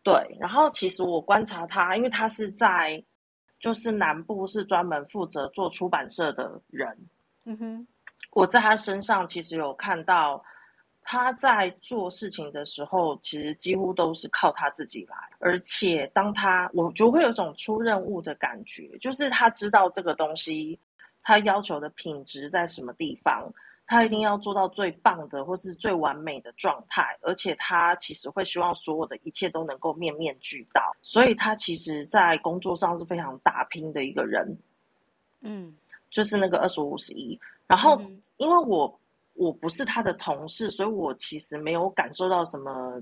[0.02, 3.02] 对，然后其实我观察他，因为他是在。
[3.60, 6.98] 就是南部是专门负责做出版社的人，
[7.44, 7.86] 嗯哼，
[8.32, 10.44] 我在他身上其实有看到
[11.00, 20.76] 他在做事情的时候，其实几乎都是靠他自己来，而且当他我就会有种出任务的感觉，就是他知道这个东西
[21.22, 23.48] 他要求的品质在什么地方，
[23.92, 34.56] 他一定要做到最棒的或是最完美的状态，而且他其实会希望所有的一切都能够面面俱到，所以他其实在工作上是非常打拼的一个人。
[35.42, 35.76] 嗯，
[36.10, 38.00] 就是那个二十五十一，然后
[38.38, 38.98] 因为我
[39.34, 42.98] 我不是他的同事，所以我其实没有感受到什么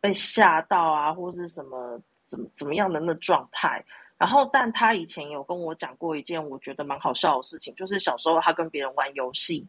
[0.00, 3.84] 被吓到啊，或是什么怎么怎么样的那状态。
[4.18, 9.66] 然后，但他以前有跟我讲过一件我觉得蛮好笑的事情，就是小时候他跟别人玩游戏，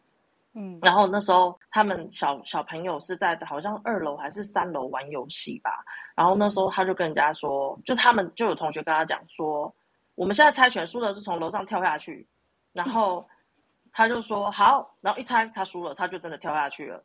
[0.54, 5.84] 嗯，然后那时候他们小小朋友是在好像二楼还是三楼玩游戏吧，
[6.16, 9.72] 然后那时候他就跟人家说，就他们就有同学跟他讲说，
[10.14, 12.26] 我们现在猜拳输了就从楼上跳下去，
[12.72, 13.28] 然后
[13.92, 17.04] 他就说好，然后一猜他输了，他就真的跳下去了。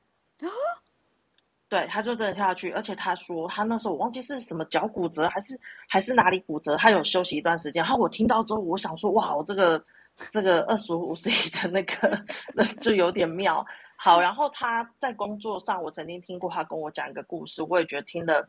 [1.69, 7.83] 对，他就真的跳下去，而且他说他那时候我忘记是什么脚骨折还是还是哪里骨折，他有休息一段时间。
[7.83, 9.83] 然后我听到之后，我想说哇，我这个
[10.31, 13.65] 这个二十五岁的那个那就有点妙。
[13.95, 18.47] 好，然后他在工作上，我曾经听过他跟我讲一个故事，我也觉得听的，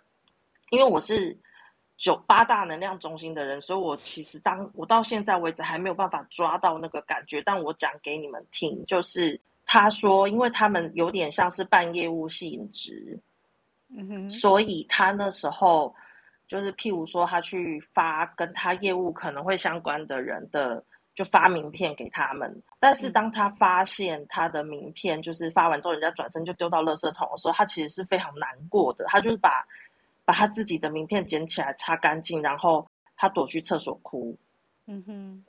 [0.70, 1.38] 因为我是
[1.96, 9.40] 九八大能量中心的人，所以我其实当我到现在为止还没有办法抓到那个感觉，但我讲给你们听，就是。
[9.66, 13.18] 他说，因为他们有点像是办业务性质，
[13.88, 15.94] 嗯哼，所以他那时候
[16.46, 22.62] 就是譬如说，他去发跟他业务可能会相关的人的，就发名片给他们。
[22.80, 29.04] 但是当他发现他的名片就是发完之后，人家转身就丢到垃圾桶的时候，他其实是非常难过的。
[29.06, 29.66] 他就是把
[30.24, 34.36] 把他自己的名片捡起来擦干净，然后他躲去厕所哭。
[34.86, 35.44] 嗯哼。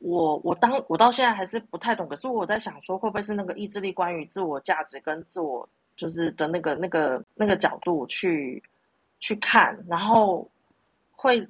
[0.00, 8.62] 我我当我到现在还是不太懂，可是我在想说，会不会是那个意志力关于自我价值跟自我就是的那个那个那个角度去
[9.20, 10.46] 去看，然后
[11.12, 11.48] 会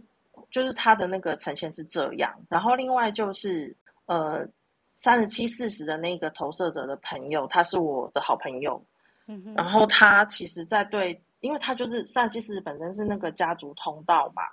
[0.56, 4.42] 就是他的那个呈现是这样，然后另外就是呃
[4.94, 8.82] 三十七四十的那个投射者的朋友，他是我的好朋友，
[9.26, 14.44] 嗯哼，然后他其实在对，因为他就是三十七四十本身是那个家族通道嘛。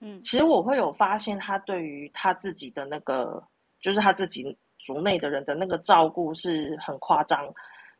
[0.00, 3.46] 嗯，其实我会有发现，他对于他自己的那个，
[3.78, 7.46] 就是他自己族内的人的那个照顾是很夸张。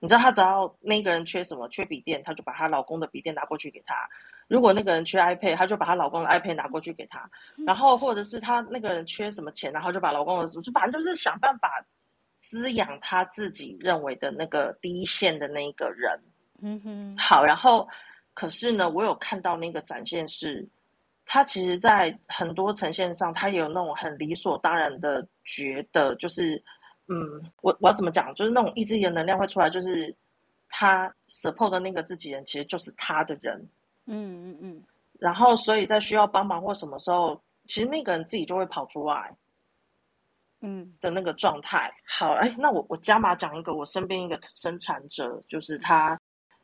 [0.00, 3.94] 你知道，他只要那个人缺什么，缺笔电，他就把他老公的笔电拿过去给他；
[4.52, 7.26] 如果那个人缺 iPad，她就把她老公的 iPad 拿过去给他。
[7.66, 11.82] 然后，或者是她那个人缺什么钱，然后就把老公的，就反正就是想办法
[12.38, 16.20] 滋养他自己认为的那个第一线的那一个人。
[16.60, 17.88] 嗯哼，好，然后
[18.34, 20.68] 可是呢，我有看到那个展现是。
[21.24, 26.62] 他其实，在很多呈现上，他也有那种很理所当然的觉得，就是，
[27.06, 27.16] 嗯，
[27.62, 30.14] 我我要怎么讲，就是那种意志力的能量会出来，就是
[30.68, 33.66] 他 support 的那个自己人，其实就是他的人，
[34.06, 34.82] 嗯嗯嗯。
[35.18, 39.36] 然后，所以在需要帮忙或什么时候，其实那个人自己就会跑出来，
[40.60, 41.92] 嗯的那个状态。
[42.08, 46.20] 好，哎，那我我加码讲一个，我身边一个生产者，就是他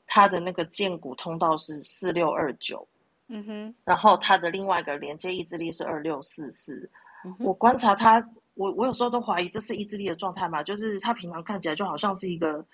[0.07, 2.87] 他的那个荐骨通道是四六二九。
[3.29, 6.91] 嗯哼，然后他的另外一个连接意志力是二六四四，
[7.39, 12.65] 我观察他，我我有时候都怀疑这是意志力的状态嘛，就是他平常看起来就好像是一个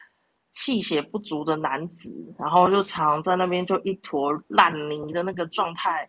[0.55, 6.09] 气血不足的男子，然后就常在那边就一坨烂泥的那个状态，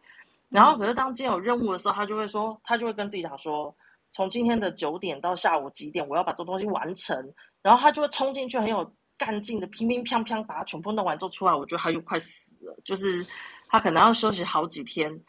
[0.49, 3.75] 然后可是当今天有任务的时候，他就会说，他就会跟自己讲说，
[4.13, 13.25] 从今天的九点到下午几点，我要把这东西完成，然后他就会冲进去，很有干劲的乒乒乓乓把它全部弄完之后出来，我觉得他又快死了，就是。
[13.67, 15.19] 他可能要休息好几天，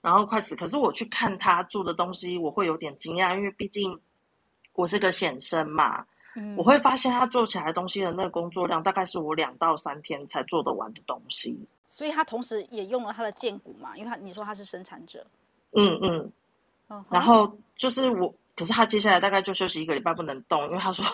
[0.00, 0.54] 然后快死。
[0.54, 3.98] 可是我去看他做的东西，我会有点惊讶，因为毕竟
[4.74, 6.04] 我是个显生嘛，
[6.36, 11.58] 嗯，我会发现他做起来的东西的那个工作量，大概是我两到三天才做得完的东西。
[11.84, 15.26] 所以他同时也用了他的荐骨嘛，因为他你说他是生产者，
[15.72, 16.32] 嗯嗯，
[16.88, 21.04] 嗯，然后就是我，可是他接下来大概就休息一个礼拜不能动，因为他说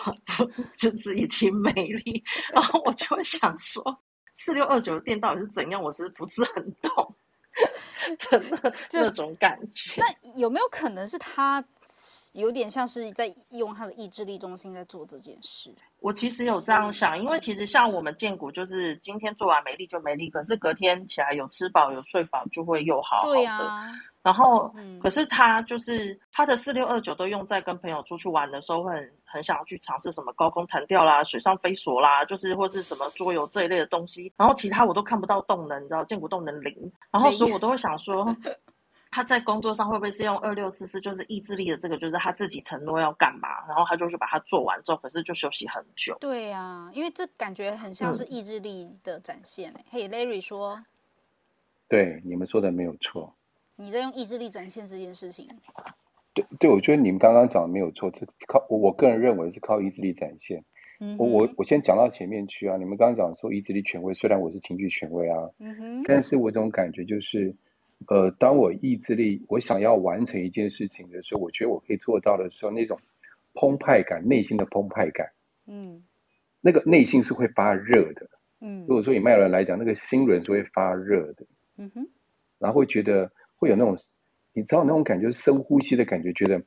[0.77, 3.97] 就是已经没力，然后我就会想说。
[4.35, 5.79] 四六二九的电到底是怎样？
[5.79, 7.15] 我是不是很懂？
[8.17, 10.01] 真的那种感觉。
[10.01, 11.63] 那有没有可能是他
[12.33, 15.73] 有点像是在用他的意志力中心在做这件事？
[15.99, 23.35] 我其实有这样想，因为其实像我们荐骨，就是今天做完没力就没力，可是隔天起来有吃饱有睡饱，就会又好好的。
[23.35, 23.89] 对啊。
[24.21, 34.31] 然后，嗯、可是他就是他的四六二九都用在跟朋友出去玩的时候，会很很想要去尝试什么高空弹跳啦、水上飞索啦，就是或是什么桌游这一类的东西。
[34.37, 36.91] 然后其他我都看不到动能，你知道，荐骨动能零。
[37.09, 38.35] 然后所以我都会想说，
[39.09, 46.15] 他在工作上会不会是用二六四四，就是意志力的这个，就是他自己承诺要干嘛，然后他就去把它做完之后，可是就休息很久。
[46.19, 49.73] 对啊，因为这感觉很像是意志力的展现。
[49.89, 50.83] 嘿、嗯 hey，Larry 说，
[51.87, 53.33] 对，你们说的没有错。
[53.75, 55.49] 你在用意志力展现这件事情，
[56.33, 60.63] 对对，我觉得你们刚刚讲的没有错，这靠我我个人认为是靠意志力展现，
[60.99, 62.77] 嗯、我我我先讲到前面去啊。
[62.77, 67.55] 你们刚刚讲说意志力权威，虽然我是情绪权威啊，嗯哼，但是我这种感觉就是，
[68.07, 72.99] 呃，当我意志力我想要完成一件事情的时候，我觉得我可以做到的时候，那种
[73.53, 75.27] 澎湃感，内心的澎湃感，
[75.67, 76.03] 嗯，
[76.61, 78.27] 那个内心是会发热的，
[78.59, 81.45] 嗯，如果说以脉轮来讲，那个心轮是会发热的，
[81.77, 82.07] 嗯哼，
[82.57, 83.97] 然后会觉得会有那种，
[84.53, 86.61] 你知道那种感觉，深呼吸的感觉，觉得。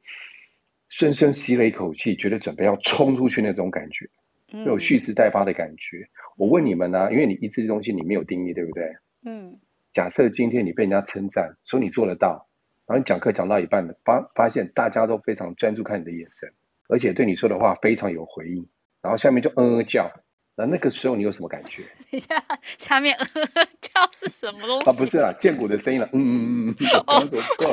[0.89, 4.09] 深深吸了一口气，觉得准备要冲出去那种感觉，
[4.53, 5.97] 那种蓄势待发的感觉。
[5.97, 8.95] 嗯、我问你们呢、啊，因为你意志力东西你没有定义，对不对？
[9.25, 9.59] 嗯。
[9.93, 12.47] 假设今天你被人家称赞，说你做得到，
[12.87, 16.53] 然后你讲课讲到一半，发发现大家都非常专注看你的眼神，
[16.89, 18.69] 而且对你说的话非常有回应，
[19.03, 20.13] 然后下面就嗯嗯叫，
[20.59, 21.83] 那那个时候你有什么感觉？
[22.11, 22.35] 等一下，
[22.79, 24.89] 下面嗯 嗯叫是什么东西？
[24.91, 26.09] 啊，不是啊，剑骨的声音了。
[26.13, 27.73] 嗯嗯嗯嗯，我说错了。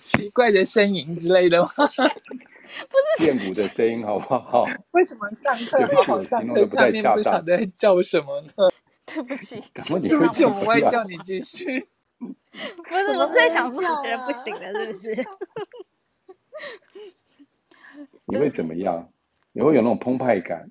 [0.00, 1.68] 奇怪的声音之类的吗？
[1.76, 4.64] 不是剑骨的声音，好不好？
[4.92, 8.70] 为什么上课好上课下面不晓得在叫什么呢？
[9.04, 11.86] 对不起，对不起，我会叫你继续。
[12.18, 12.28] 不
[12.96, 15.26] 是，我是在想说，学人不行了，是不是？
[18.26, 19.10] 你会怎么样？
[19.52, 20.70] 你会有那种澎湃感？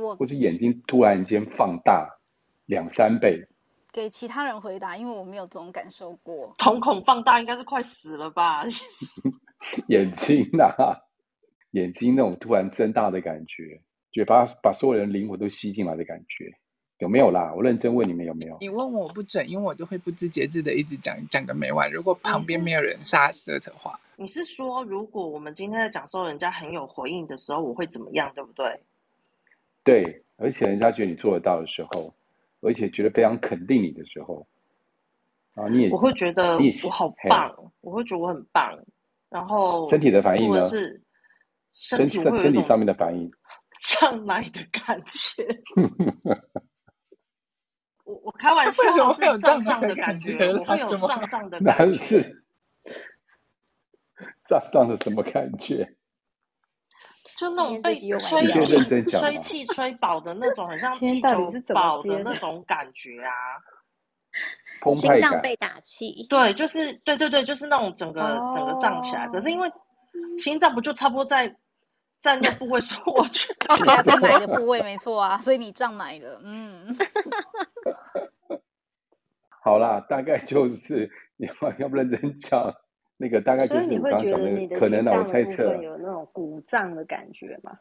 [0.00, 2.18] 我或是眼睛突然间放大
[2.66, 3.46] 两三倍？
[3.92, 6.52] 给其他人回答，因为我没有这种感受过。
[6.58, 8.64] 瞳孔放大应该是快死了吧？
[9.86, 10.98] 眼睛啊，
[11.70, 13.80] 眼睛那种突然睁大的感觉，
[14.10, 16.52] 觉得把把所有人灵魂都吸进来的感觉，
[16.98, 17.52] 有没有啦？
[17.56, 18.58] 我认真问你们有没有？
[18.60, 21.88] 你问我不准，因为我就会不知节制的一直讲讲个没完。
[21.92, 28.32] 如果旁边没有人刹车的话，你是说如果我们今天在讲说人家很有回应的时候，我会怎么样？
[28.34, 28.80] 对不对？
[29.84, 32.14] 对，而且人家觉得你做得到的时候。
[32.66, 34.46] 而且觉得非常肯定你的时候，
[35.54, 38.82] 啊，你也我会觉得我好棒，我会觉得我很棒。
[39.28, 40.62] 然后身体的反应呢？
[40.62, 41.02] 是
[41.74, 43.30] 身体身体上面的反应，
[43.78, 45.44] 上来的感觉。
[48.04, 51.98] 我我开玩笑，是胀胀的感觉，我会有胀胀的感觉。
[51.98, 52.44] 是
[54.48, 55.93] 胀胀的什么感觉？
[57.36, 58.18] 就那种被吹
[58.64, 63.32] 气、吹气吹饱的那种，很像 气球饱的那 种感觉啊！
[64.92, 69.26] 心脏被打气，对，就是对对对，就是那种整个、哦、整个胀起来。
[69.28, 69.68] 可是因为
[70.38, 71.56] 心脏不就差不多在
[72.20, 76.94] 在那 部位，所以我觉得对啊，在哪个部位没错啊，所以你胀哪一个，嗯。
[79.62, 82.74] 好啦，大概就是你要要不认真讲。
[83.16, 87.78] 那个大概就是你刚刚讲的，可能我猜测有那种鼓胀的感觉嘛，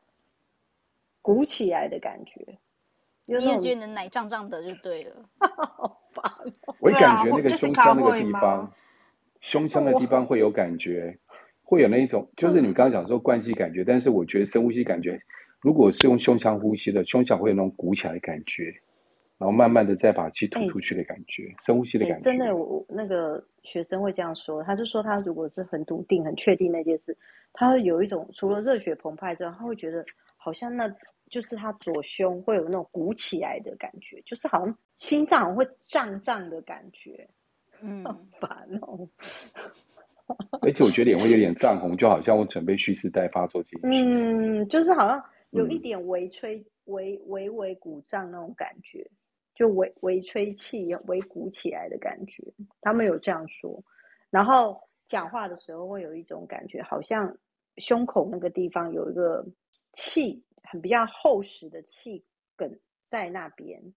[1.21, 2.59] 鼓起来的感觉，
[3.25, 5.15] 你也觉得奶胀胀的就对了。
[6.79, 8.71] 我感觉那个胸腔那个地方，
[9.41, 11.17] 胸腔的地方会有感觉，
[11.63, 15.21] 会有那一种，就是你刚刚讲说灌气感觉，但是我觉得深呼吸感觉，
[15.61, 18.81] 如果是用胸腔呼吸的，胸腔会有那种鼓起来的感觉。
[19.37, 22.23] 然后慢慢的再把气吐出去的感觉，欸、深呼吸的感觉。
[22.23, 27.17] 真的，我那个学生会这样说，他就说他如果是很笃定、很确定那件事，
[27.51, 30.05] 他会有一种除了热血澎湃之外，他会觉得
[30.37, 30.93] 好像那
[31.29, 37.27] 就是他左胸会有那种鼓起来的感觉，就是好像心脏会胀胀的感觉。
[37.81, 38.49] 嗯，好烦
[38.81, 39.09] 哦。
[40.61, 44.61] 而且我觉得脸会有点涨红，就好像我准备蓄势待发做这件事情。
[44.61, 49.05] 嗯，就是好像有一点微吹、微微微鼓胀那种感觉。
[49.55, 53.83] 就微微吹气、微鼓起来的感觉，他们有这样说。
[54.29, 57.37] 然后讲话的时候会有一种感觉，好像
[57.77, 59.45] 胸口那个地方有一个
[59.91, 62.23] 气，很比较厚实的气
[62.55, 63.93] 梗在那边。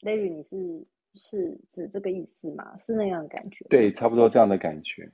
[0.00, 2.76] Larry，你是是指这个意思吗？
[2.78, 3.66] 是那样的感觉？
[3.68, 5.10] 对，差不多这样的感觉。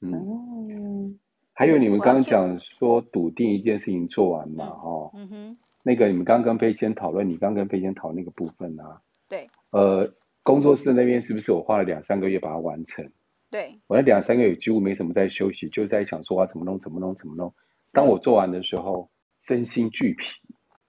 [0.00, 1.14] 嗯，哦、
[1.52, 4.66] 还有你们刚刚讲说笃定一件事情做完嘛？
[4.66, 5.58] 哦，嗯哼。
[5.82, 9.00] 那个你们刚刚跟佩先讨论，你刚跟佩先讨论那个部分啊？
[9.28, 9.46] 对。
[9.70, 10.12] 呃，
[10.42, 13.10] 工作室那边是不是我花了两三个月把它完成？
[13.50, 13.80] 对。
[13.86, 17.54] 我那两三个月几乎没什么在休息，就在想说我要怎么弄，怎么弄，怎么弄。
[17.92, 20.26] 当我做完的时候，身心俱疲。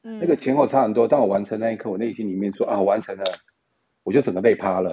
[0.04, 0.20] 嗯。
[0.20, 1.08] 那个前后差很多。
[1.08, 3.24] 当我完成那一刻，我内心里面说啊，我完成了，
[4.04, 4.92] 我就整个累趴了。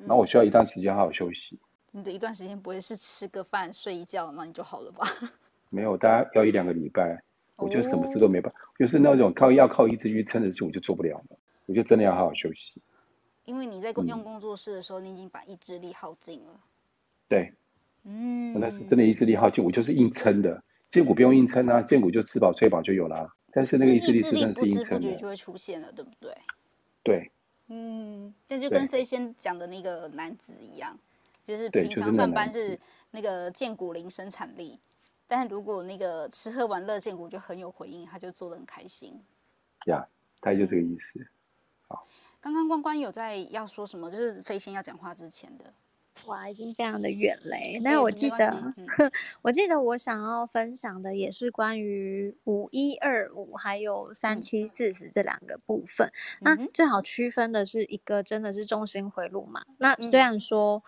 [0.00, 1.60] 然后我需要一段时间好好休息。
[1.92, 5.06] 你的一段时间不会是吃个饭睡一觉，那你就好了吧？
[5.68, 7.22] 没有，大概要一两个礼拜。
[7.62, 11.36] 我就什么事都没办法，就是那种靠要靠意志去撑的事，我就做不了了。
[11.66, 12.80] 我就真的要好好休息。
[13.44, 16.60] 因为你在用工作室的时候，你已经把意志力耗尽了。
[17.28, 17.52] 对，
[18.04, 20.62] 嗯，那是真的意志力耗尽，我就是硬撑的。
[20.90, 23.32] 荐骨不用硬撑啊，荐骨就吃饱睡饱就有了。
[23.52, 24.94] 但是那个意志力是真的是硬撑的。
[24.94, 26.36] 不知不觉就会出现了，对不对？
[27.02, 27.30] 对。
[27.68, 30.98] 嗯，那就跟飞仙讲的那个男子一样，
[31.42, 32.78] 就是平常上班是
[33.10, 34.78] 那个荐骨零生产力。
[35.34, 39.18] 但如果那个吃喝玩乐荐骨就很有回应，他就做的很开心。
[39.86, 40.06] 呀，
[40.40, 41.26] 大概就这个意思。
[41.88, 42.06] 好，
[42.38, 44.10] 刚刚关关有在要说什么？
[44.10, 45.72] 就是飞仙要讲话之前的。
[46.26, 47.80] 哇，已经非常的远嘞。
[47.82, 48.86] 但我记得，嗯、
[49.40, 56.12] 我记得我想要分享的也是关于五一二五还有三七四十这两个部分。
[56.42, 59.64] 嗯、那最好区分的是一个真的是中心回路嘛？
[59.78, 60.82] 那虽然说，嗯、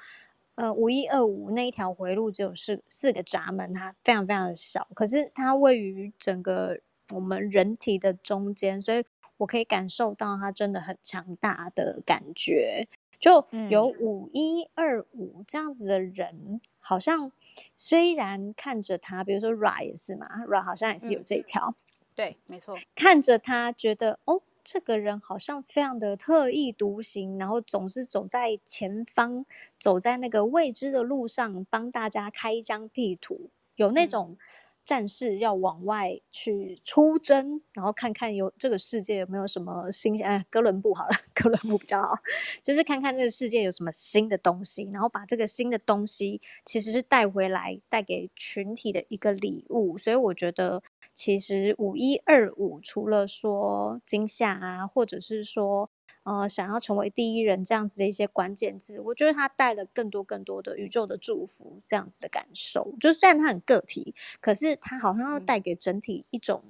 [0.56, 6.78] 呃，五一二五那一条回路只有四四个闸门，它非常非常的小，可是它位于整个
[7.10, 9.04] 我们人体的中间，所以
[9.38, 12.86] 我可以感受到它真的很强大的感觉。
[13.18, 17.32] 就有五一二五这样子的人，嗯、好像
[17.74, 21.74] 虽然看着他，比如说 Ra 也是嘛，Ra 好像也是有这一条、嗯，
[22.14, 22.76] 对，没错。
[22.94, 29.44] 看着他，觉得哦，这个人好像非常的特立独行，然后总是走在前方，
[29.78, 34.30] 走在那个未知的路上，帮大家开疆辟土，有那种。
[34.32, 34.38] 嗯
[34.84, 40.28] 战士要往外去出征，然后看看有这个世界有没有什么新鲜。
[40.28, 42.18] 哎，哥伦布好了，哥伦布比较好，
[42.62, 49.96] 就是看看这个世界有什么新的东西，然后把这个新的东西其实是带回来，带给群体的一个礼物。
[49.96, 50.82] 所以我觉得，
[51.12, 55.90] 其实五一二五除了说惊吓啊，或者是说。
[56.26, 62.94] 呃，想要成为第一人这样子的一些关键字，我觉得它带了更多更多的宇宙的祝福，这样子的感受。
[62.98, 66.62] 就虽然它很个体，可是它好像要带给整体一种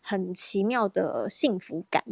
[0.00, 2.02] 很奇妙的幸福感。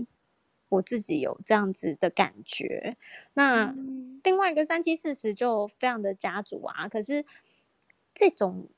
[0.68, 2.98] 我自己有这样子的感觉。
[3.32, 3.74] 那
[4.22, 7.24] 另外一个三七四十就非常的家族啊，可是
[8.12, 8.68] 这种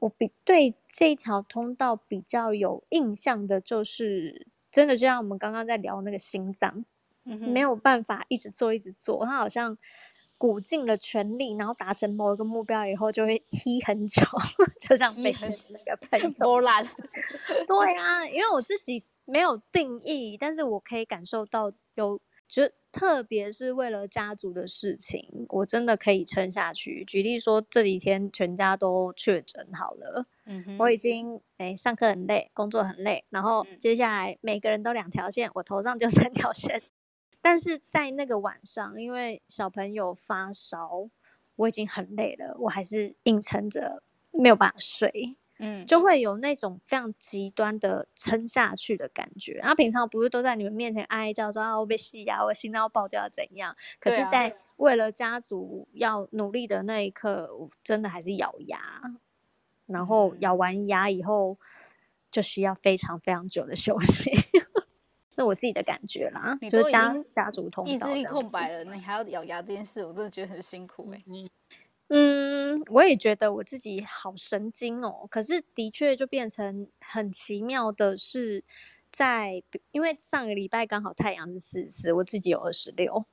[0.00, 6.84] 我比对这一条通道比较有印象的，就是真的就像我们刚刚在聊那个心脏。
[7.24, 9.76] 没有办法一直做一直做，他好像
[10.38, 14.22] 鼓尽了全力，然后达成某一个目标以后就会踢很久，
[14.80, 15.34] 就像被
[15.68, 16.30] 那个朋友。
[16.38, 16.82] 波澜。
[17.68, 22.18] 对啊，因为我自己没有定义，但是我可以感受到有，
[22.48, 27.04] 就特别是为了家族的事情，我真的可以撑下去。
[27.04, 36.82] 举例说，这几天全家都确诊好了，嗯，我已经哎上课很累，工作很累，然后接下来每个人都两条线，我头上就三条线。
[37.40, 41.08] 但是在那个晚上，因为小朋友发烧，
[41.56, 49.54] 我已经很累了，我还是硬撑着没有办法睡，嗯，就会有那种非常极端的撑下去的感觉。
[49.54, 53.76] 然后平常不是都在你们面前哀叫说啊，我被戏呀，我心脏要爆掉怎样？
[54.00, 58.78] 可是，在为了家族要努力的那一刻，我真的还是咬牙，
[59.86, 61.58] 然后咬完牙以后，
[62.30, 64.30] 就需要非常非常久的休息。
[65.34, 71.24] 那我自己的感觉啦，你都已经家族通，意志力空白了，你还要咬牙这件事，我真的觉得很辛苦哎、欸。
[71.28, 71.48] 嗯，
[72.90, 75.26] 我也觉得我自己好神经哦。
[75.30, 78.64] 可是的确就变成很奇妙的是，
[79.10, 83.24] 在因为上个礼拜刚好太阳是四十四，我自己有二十六，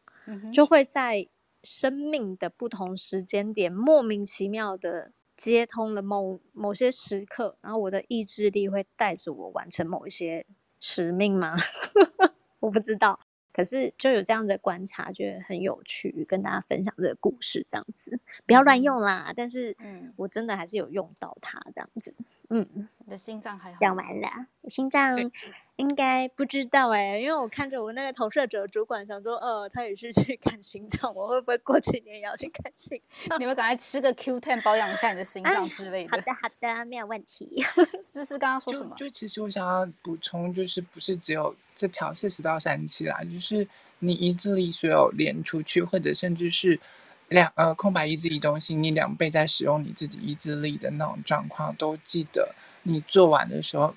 [0.53, 1.27] 就会在
[1.63, 10.45] 生命的不同时间点莫名其妙的接通了某某些时刻，然后我的意志力会带着我完成某一些。
[10.77, 11.55] 使命吗？
[12.59, 13.19] 我不知道，
[13.55, 19.31] 可是就有这样的观察，觉得很有趣，跟大家分享这个故事，这样子不要乱用啦。
[19.33, 22.13] 但是，嗯，我真的还是有用到它，这样子。
[22.49, 22.67] 嗯，
[23.05, 23.77] 你的心脏还好？
[23.79, 24.27] 讲完了，
[24.67, 25.15] 心脏。
[25.77, 33.37] 应该不知道哎、欸，因为我看着我那个投射者主管，想说，呃，他也是去 看心脏，我会不会过几年也要去看心脏？
[33.39, 36.11] 你们赶快吃个 Q10 保养一下你的心脏之类的。
[36.11, 37.61] 好的，好的，没有问题。
[38.01, 38.95] 思思刚刚说什么？
[38.95, 43.67] 就，就其实我想要补充，就是不是只有这条四十到三七啦，就是
[43.99, 46.79] 你意志力所有连出去，或者甚至是
[47.27, 53.93] 两呃空白意志力中心，你两倍在使用你自己意志力的那种状况，都记得你做完的时候。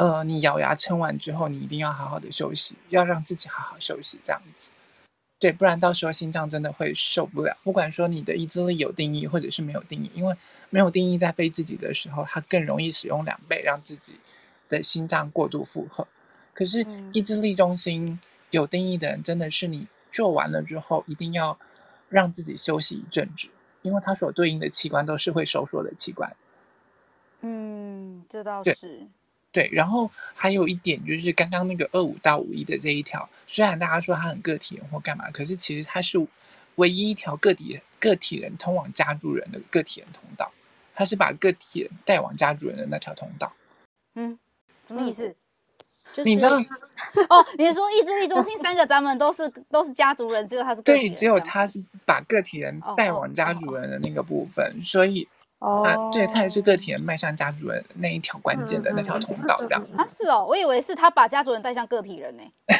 [0.00, 4.70] 呃，你咬牙撑完之后，你一定要好好的休息，要让自己好好休息，这样子，
[5.38, 7.54] 对，不然到时候心脏真的会受不了。
[7.62, 10.34] 不管说你的意志力有定义，或者是没有定义，因为
[10.70, 14.14] 没有定义在飞自己的时候，它更容易使用两倍，让自己
[14.70, 16.08] 的心脏过度负荷。
[16.54, 18.18] 可是意志力中心
[18.52, 21.58] 有定义的人，真的是你做完了之后，一定要
[22.08, 23.48] 让自己休息一阵子，
[23.82, 26.34] 因为它所对应的器官都是会收缩的器官。
[27.42, 29.06] 嗯，这倒是。
[29.52, 36.24] 对，然后还有一点就是刚刚那个二五到五一的这一条，虽然大家说它很个体人或干嘛，可是其实它是
[36.76, 40.52] 唯一一条个体个体人通往家族人的个体人通道，
[40.94, 43.52] 它是把个体人带往家族人的那条通道。
[44.14, 44.38] 嗯，
[44.86, 45.34] 什么意思？
[46.12, 46.56] 就是、你知道？
[47.28, 55.28] 哦，你是说意志力中心三个咱们都是都是家族人，只有他是个体人对，只有他是把个体人带往家族人的那个部分，哦哦、所以。
[55.60, 59.86] 哦，啊，对，他也是个体人迈向家族人那一条关键的那条通道，这样。
[59.94, 62.42] 啊，是哦，我以为是他把家族人带向个体人呢。
[62.70, 62.76] 哎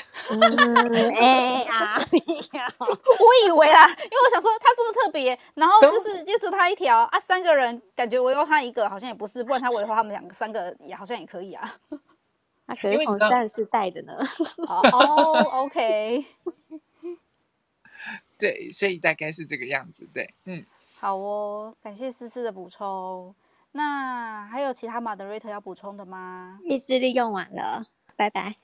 [1.65, 11.75] 呀， 我以为啦，因为我想说他这么特别，然后就是就只他一条啊，三个人感觉围绕他一个好像也不是，不然他围绕他们两个三个也好像也可以啊。
[12.67, 14.15] 他可是从三十四代的呢。
[14.67, 16.25] 哦，OK。
[18.39, 20.09] 对，所以大概是这个样子。
[20.15, 20.65] 对，嗯。
[21.01, 23.35] 好哦，感谢思思的补充。
[23.73, 26.61] 那还有其他 moderator 要补充的吗？
[26.63, 27.87] 意志力用完了，
[28.17, 28.55] 拜拜。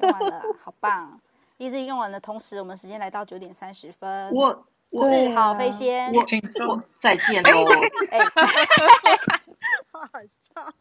[0.00, 1.20] 用完了， 好棒！
[1.58, 4.32] 意志力用完的同时，我们时间来到九点三十分。
[4.32, 4.64] 我
[5.06, 6.20] 是好飞仙，我
[6.66, 7.66] 我再见喽。
[8.10, 8.24] 哎，
[9.92, 10.74] 好好笑。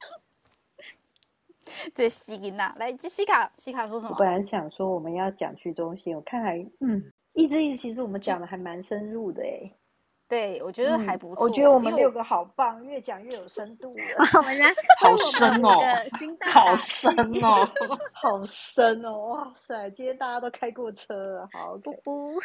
[1.94, 4.14] 对，西吉娜，来，西卡，西卡说什么？
[4.14, 9.74] 我本来想说我们要讲去中心，我看来，嗯，意志力其实我们讲的还蛮深入的哎。
[10.32, 11.44] 对，我觉得还不错。
[11.44, 14.04] 我觉得我们六个好棒，越讲越有深度了。
[14.40, 15.78] 我们来，好深哦，
[16.48, 17.12] 好深
[17.44, 17.70] 哦，
[18.16, 19.12] 好深哦！
[19.28, 22.40] 哇塞，今天大家都开过车了，好不不。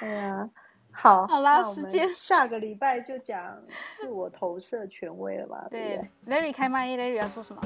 [0.00, 0.50] 哎呀，
[0.90, 3.56] 好，好啦，时间下个礼拜就讲
[4.00, 5.68] 自我投射权威了吧？
[5.70, 7.62] 对，Larry 开麦，Larry 要说什么？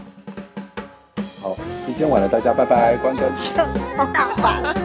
[1.40, 3.32] 好，时间晚了，大家拜拜，关灯。
[4.12, 4.76] 大晚安。